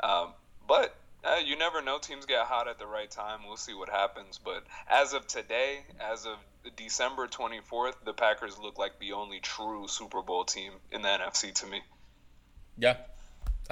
[0.00, 0.34] um,
[0.68, 0.94] but
[1.24, 1.98] uh, you never know.
[1.98, 3.40] Teams get hot at the right time.
[3.46, 4.40] We'll see what happens.
[4.42, 6.36] But as of today as of
[6.76, 11.52] December 24th the Packers look like the only true Super Bowl team in the NFC
[11.54, 11.80] to me.
[12.78, 12.96] Yeah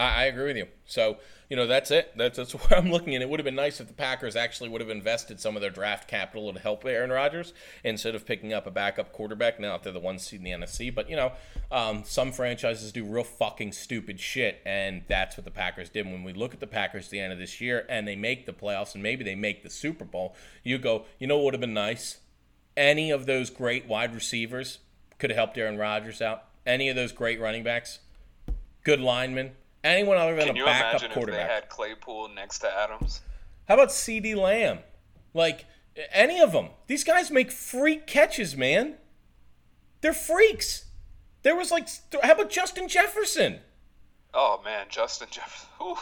[0.00, 1.18] I, I agree with you so
[1.50, 2.12] you know, that's it.
[2.16, 3.14] That's, that's where I'm looking.
[3.14, 5.60] And it would have been nice if the Packers actually would have invested some of
[5.60, 9.58] their draft capital to help Aaron Rodgers instead of picking up a backup quarterback.
[9.58, 11.32] Now, if they're the one seed in the NFC, but you know,
[11.72, 16.06] um, some franchises do real fucking stupid shit, and that's what the Packers did.
[16.06, 18.46] When we look at the Packers at the end of this year and they make
[18.46, 21.54] the playoffs and maybe they make the Super Bowl, you go, you know, what would
[21.54, 22.18] have been nice?
[22.76, 24.78] Any of those great wide receivers
[25.18, 26.44] could have helped Aaron Rodgers out.
[26.64, 27.98] Any of those great running backs,
[28.84, 29.52] good linemen
[29.84, 31.40] anyone other than Can a backup quarterback.
[31.42, 33.20] If they had Claypool next to Adams.
[33.68, 34.80] How about CeeDee Lamb?
[35.34, 35.66] Like
[36.12, 36.68] any of them.
[36.86, 38.94] These guys make freak catches, man.
[40.00, 40.84] They're freaks.
[41.42, 41.88] There was like,
[42.22, 43.60] how about Justin Jefferson?
[44.32, 45.68] Oh man, Justin Jefferson.
[45.82, 45.96] Ooh,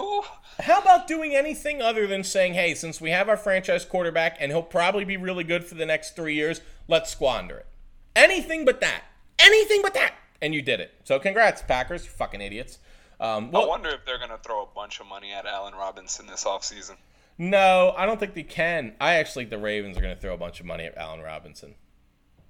[0.00, 0.22] ooh.
[0.60, 4.52] How about doing anything other than saying, "Hey, since we have our franchise quarterback and
[4.52, 7.66] he'll probably be really good for the next three years, let's squander it."
[8.14, 9.04] Anything but that.
[9.38, 10.14] Anything but that.
[10.42, 10.92] And you did it.
[11.04, 12.04] So congrats, Packers.
[12.04, 12.78] You fucking idiots.
[13.22, 15.74] Um, well, I wonder if they're going to throw a bunch of money at Allen
[15.74, 16.96] Robinson this offseason.
[17.38, 18.94] No, I don't think they can.
[19.00, 21.20] I actually think the Ravens are going to throw a bunch of money at Allen
[21.20, 21.76] Robinson.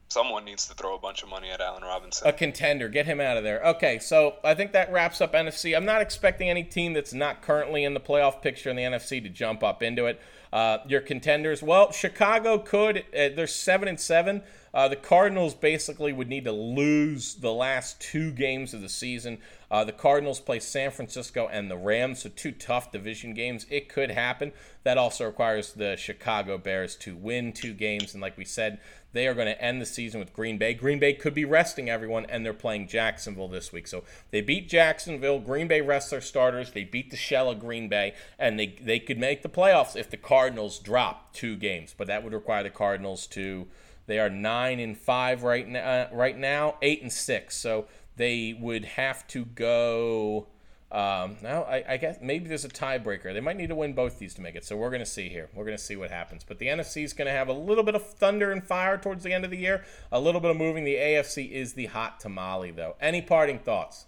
[0.09, 2.27] Someone needs to throw a bunch of money at Allen Robinson.
[2.27, 2.89] A contender.
[2.89, 3.65] Get him out of there.
[3.65, 5.75] Okay, so I think that wraps up NFC.
[5.77, 9.23] I'm not expecting any team that's not currently in the playoff picture in the NFC
[9.23, 10.21] to jump up into it.
[10.53, 12.99] Uh, your contenders, well, Chicago could.
[12.99, 14.43] Uh, they're seven and seven.
[14.75, 19.39] Uh, the Cardinals basically would need to lose the last two games of the season.
[19.73, 23.65] Uh, the Cardinals play San Francisco and the Rams, so two tough division games.
[23.71, 24.53] It could happen.
[24.85, 28.81] That also requires the Chicago Bears to win two games, and like we said,
[29.15, 30.75] they are going to end the season with Green Bay.
[30.75, 33.87] Green Bay could be resting everyone, and they're playing Jacksonville this week.
[33.87, 35.41] So they beat Jacksonville.
[35.41, 36.73] Green Bay rests their starters.
[36.73, 40.11] They beat the shell of Green Bay, and they they could make the playoffs if
[40.11, 41.95] the Cardinals drop two games.
[41.97, 43.69] But that would require the Cardinals to
[44.07, 45.81] they are nine and five right now.
[45.81, 47.57] Uh, right now, eight and six.
[47.57, 47.87] So
[48.17, 50.49] they would have to go.
[50.91, 53.33] Um, now, I, I, guess maybe there's a tiebreaker.
[53.33, 54.65] They might need to win both these to make it.
[54.65, 55.49] So we're going to see here.
[55.55, 56.45] We're going to see what happens.
[56.45, 59.25] But the NFC is going to have a little bit of thunder and fire towards
[59.25, 59.85] the end of the year.
[60.11, 60.85] A little bit of moving.
[60.85, 62.97] The AFC is the hot tamale, though.
[63.01, 64.05] Any parting thoughts?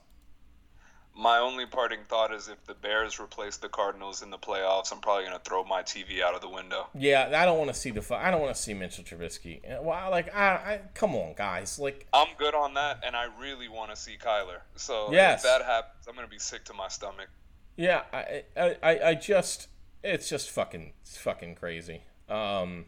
[1.17, 5.01] My only parting thought is if the Bears replace the Cardinals in the playoffs, I'm
[5.01, 6.89] probably going to throw my TV out of the window.
[6.95, 8.05] Yeah, I don't want to see the.
[8.15, 9.61] I don't want to see Mitchell Trubisky.
[9.83, 11.79] Well, like, I, I, come on, guys.
[11.79, 14.61] Like, I'm good on that, and I really want to see Kyler.
[14.75, 15.45] So yes.
[15.45, 17.29] if that happens, I'm going to be sick to my stomach.
[17.77, 19.69] Yeah, I, I, I just,
[20.03, 22.03] it's just fucking, it's fucking crazy.
[22.29, 22.87] Um,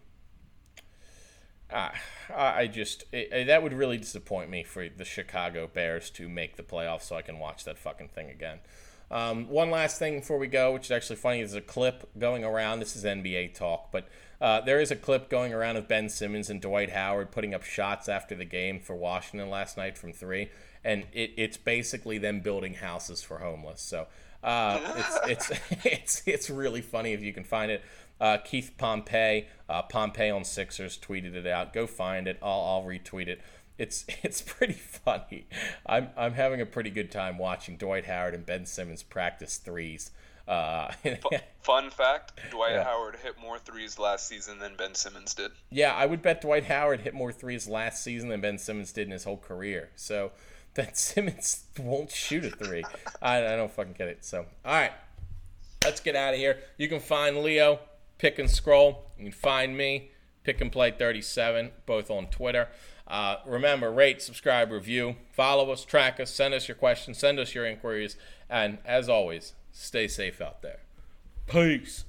[1.73, 1.93] I,
[2.37, 6.63] I just it, that would really disappoint me for the Chicago Bears to make the
[6.63, 8.59] playoffs, so I can watch that fucking thing again.
[9.11, 12.45] Um, one last thing before we go, which is actually funny, there's a clip going
[12.45, 12.81] around.
[12.81, 14.09] This is NBA talk, but
[14.41, 17.63] uh, there is a clip going around of Ben Simmons and Dwight Howard putting up
[17.63, 20.51] shots after the game for Washington last night from three,
[20.85, 23.81] and it, it's basically them building houses for homeless.
[23.81, 24.09] So
[24.43, 24.81] uh,
[25.27, 27.83] it's it's it's it's really funny if you can find it.
[28.21, 31.73] Uh, Keith Pompey, uh, Pompey on Sixers tweeted it out.
[31.73, 32.39] Go find it.
[32.43, 33.41] I'll, I'll retweet it.
[33.79, 35.47] It's it's pretty funny.
[35.85, 40.11] I'm I'm having a pretty good time watching Dwight Howard and Ben Simmons practice threes.
[40.49, 40.93] Uh,
[41.63, 42.85] Fun fact: Dwight yeah.
[42.85, 45.51] Howard hit more threes last season than Ben Simmons did.
[45.71, 49.07] Yeah, I would bet Dwight Howard hit more threes last season than Ben Simmons did
[49.07, 49.91] in his whole career.
[49.97, 50.33] So
[50.75, 52.85] Ben Simmons won't shoot a three.
[53.21, 54.25] I, I don't fucking get it.
[54.25, 54.93] So all right,
[55.85, 56.61] let's get out of here.
[56.79, 57.81] You can find Leo
[58.19, 59.11] pick and scroll.
[59.19, 60.11] You can find me,
[60.45, 62.69] pick and play 37, both on Twitter.
[63.07, 67.55] Uh, remember, rate, subscribe, review, follow us, track us, send us your questions, send us
[67.55, 68.17] your inquiries,
[68.51, 70.81] and as always, stay safe out there.
[71.47, 72.05] Peace.